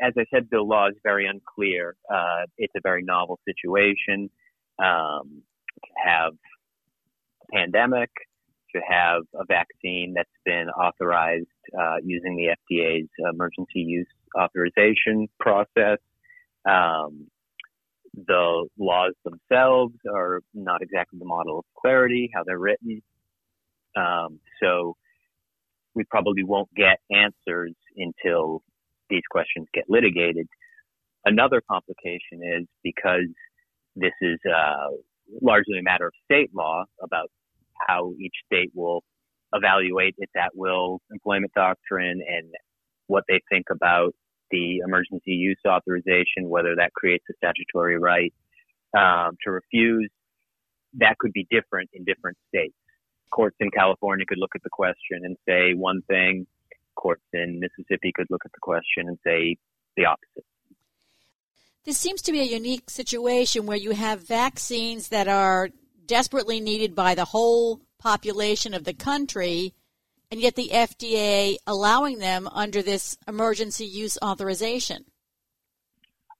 as 0.00 0.12
I 0.16 0.24
said, 0.32 0.48
the 0.50 0.60
law 0.60 0.88
is 0.88 0.96
very 1.02 1.26
unclear. 1.26 1.96
Uh, 2.12 2.46
it's 2.56 2.72
a 2.76 2.80
very 2.82 3.02
novel 3.02 3.38
situation. 3.44 4.30
Um, 4.78 5.42
have 6.04 6.32
a 6.34 7.56
pandemic, 7.56 8.10
to 8.74 8.80
have 8.88 9.22
a 9.34 9.44
vaccine 9.46 10.14
that's 10.14 10.28
been 10.44 10.68
authorized 10.68 11.46
uh, 11.78 11.96
using 12.02 12.36
the 12.36 12.54
FDA's 12.70 13.08
emergency 13.32 13.80
use 13.80 14.06
authorization 14.38 15.28
process. 15.40 15.98
Um, 16.68 17.28
the 18.14 18.66
laws 18.78 19.12
themselves 19.24 19.94
are 20.12 20.40
not 20.54 20.82
exactly 20.82 21.18
the 21.18 21.24
model 21.24 21.60
of 21.60 21.64
clarity, 21.80 22.30
how 22.34 22.42
they're 22.44 22.58
written. 22.58 23.02
Um, 23.96 24.40
so 24.62 24.96
we 25.94 26.04
probably 26.04 26.44
won't 26.44 26.72
get 26.74 26.98
answers 27.10 27.74
until 27.96 28.62
these 29.10 29.22
questions 29.30 29.66
get 29.72 29.84
litigated. 29.88 30.46
Another 31.24 31.62
complication 31.70 32.40
is 32.42 32.66
because 32.82 33.26
this 33.96 34.12
is 34.20 34.38
uh, 34.46 34.88
largely 35.42 35.78
a 35.78 35.82
matter 35.82 36.06
of 36.06 36.12
state 36.24 36.50
law 36.54 36.84
about 37.02 37.30
how 37.86 38.12
each 38.20 38.34
state 38.46 38.70
will 38.74 39.02
evaluate 39.52 40.14
its 40.18 40.32
at 40.36 40.50
will 40.54 41.00
employment 41.10 41.52
doctrine 41.54 42.20
and 42.26 42.52
what 43.06 43.24
they 43.28 43.40
think 43.50 43.66
about 43.70 44.14
the 44.50 44.78
emergency 44.78 45.32
use 45.32 45.58
authorization, 45.66 46.48
whether 46.48 46.74
that 46.76 46.92
creates 46.94 47.24
a 47.30 47.34
statutory 47.36 47.98
right 47.98 48.32
um, 48.96 49.36
to 49.44 49.50
refuse. 49.50 50.10
That 50.94 51.18
could 51.18 51.32
be 51.32 51.46
different 51.50 51.90
in 51.92 52.04
different 52.04 52.38
states. 52.48 52.74
Courts 53.30 53.56
in 53.60 53.70
California 53.70 54.24
could 54.26 54.38
look 54.38 54.52
at 54.54 54.62
the 54.62 54.70
question 54.70 55.20
and 55.22 55.36
say 55.46 55.74
one 55.74 56.00
thing. 56.08 56.46
Courts 56.96 57.24
in 57.32 57.60
Mississippi 57.60 58.10
could 58.14 58.26
look 58.30 58.42
at 58.44 58.52
the 58.52 58.60
question 58.60 59.08
and 59.08 59.18
say 59.24 59.56
the 59.96 60.06
opposite. 60.06 60.44
This 61.84 61.98
seems 61.98 62.22
to 62.22 62.32
be 62.32 62.40
a 62.40 62.44
unique 62.44 62.90
situation 62.90 63.66
where 63.66 63.76
you 63.76 63.92
have 63.92 64.26
vaccines 64.26 65.08
that 65.08 65.28
are 65.28 65.70
desperately 66.08 66.58
needed 66.58 66.96
by 66.96 67.14
the 67.14 67.26
whole 67.26 67.80
population 68.00 68.74
of 68.74 68.82
the 68.82 68.94
country, 68.94 69.74
and 70.32 70.40
yet 70.40 70.56
the 70.56 70.70
FDA 70.72 71.56
allowing 71.66 72.18
them 72.18 72.48
under 72.48 72.82
this 72.82 73.16
emergency 73.28 73.86
use 73.86 74.18
authorization. 74.22 75.04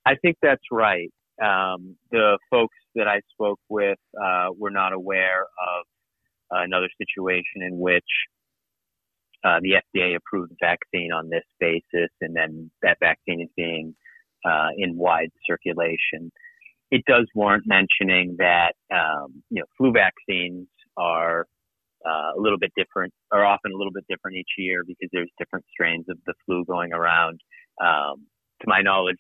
I 0.04 0.16
think 0.16 0.38
that's 0.42 0.64
right. 0.72 1.12
Um, 1.40 1.96
the 2.10 2.38
folks 2.50 2.76
that 2.96 3.06
I 3.06 3.20
spoke 3.32 3.60
with 3.68 3.98
uh, 4.20 4.48
were 4.56 4.70
not 4.70 4.92
aware 4.92 5.42
of 5.42 5.84
another 6.50 6.88
situation 6.98 7.62
in 7.62 7.78
which 7.78 8.02
uh, 9.44 9.60
the 9.60 9.74
FDA 9.94 10.16
approved 10.16 10.52
vaccine 10.60 11.12
on 11.12 11.28
this 11.28 11.44
basis, 11.60 12.10
and 12.20 12.34
then 12.34 12.70
that 12.82 12.96
vaccine 13.00 13.42
is 13.42 13.48
being 13.56 13.94
uh, 14.44 14.68
in 14.76 14.96
wide 14.96 15.30
circulation 15.46 16.32
it 16.90 17.02
does 17.06 17.26
warrant 17.34 17.64
mentioning 17.66 18.36
that 18.38 18.72
um, 18.92 19.42
you 19.50 19.60
know 19.60 19.66
flu 19.76 19.92
vaccines 19.92 20.66
are 20.96 21.46
uh, 22.06 22.32
a 22.36 22.40
little 22.40 22.58
bit 22.58 22.72
different, 22.76 23.12
are 23.32 23.44
often 23.44 23.72
a 23.72 23.76
little 23.76 23.92
bit 23.92 24.04
different 24.08 24.36
each 24.36 24.52
year 24.56 24.82
because 24.86 25.08
there's 25.12 25.30
different 25.38 25.64
strains 25.70 26.06
of 26.08 26.16
the 26.26 26.34
flu 26.46 26.64
going 26.64 26.92
around. 26.92 27.40
Um, 27.80 28.26
to 28.60 28.66
my 28.66 28.80
knowledge, 28.80 29.18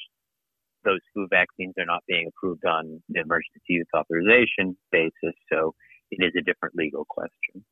those 0.84 1.00
flu 1.12 1.26
vaccines 1.30 1.74
are 1.78 1.84
not 1.84 2.02
being 2.08 2.28
approved 2.28 2.64
on 2.64 3.02
the 3.08 3.20
emergency 3.20 3.60
use 3.68 3.86
authorization 3.96 4.76
basis, 4.90 5.34
so 5.52 5.74
it 6.10 6.24
is 6.24 6.32
a 6.38 6.42
different 6.42 6.74
legal 6.74 7.04
question. 7.08 7.64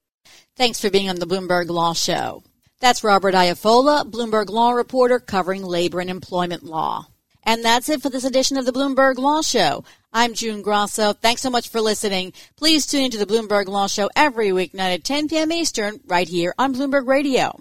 Thanks 0.56 0.80
for 0.80 0.90
being 0.90 1.08
on 1.08 1.16
the 1.16 1.26
Bloomberg 1.26 1.68
Law 1.68 1.92
Show. 1.92 2.42
That's 2.80 3.02
Robert 3.02 3.34
Iafolla, 3.34 4.10
Bloomberg 4.10 4.50
Law 4.50 4.72
reporter 4.72 5.18
covering 5.18 5.62
labor 5.62 6.00
and 6.00 6.10
employment 6.10 6.62
law. 6.62 7.06
And 7.48 7.64
that's 7.64 7.88
it 7.88 8.02
for 8.02 8.10
this 8.10 8.24
edition 8.24 8.56
of 8.56 8.66
the 8.66 8.72
Bloomberg 8.72 9.18
Law 9.18 9.40
Show. 9.40 9.84
I'm 10.12 10.34
June 10.34 10.62
Grosso. 10.62 11.12
Thanks 11.12 11.42
so 11.42 11.48
much 11.48 11.68
for 11.68 11.80
listening. 11.80 12.32
Please 12.56 12.86
tune 12.86 13.04
into 13.04 13.18
the 13.18 13.24
Bloomberg 13.24 13.68
Law 13.68 13.86
Show 13.86 14.10
every 14.16 14.48
weeknight 14.48 14.94
at 14.94 15.04
10 15.04 15.28
p.m. 15.28 15.52
Eastern 15.52 16.00
right 16.06 16.28
here 16.28 16.52
on 16.58 16.74
Bloomberg 16.74 17.06
Radio. 17.06 17.56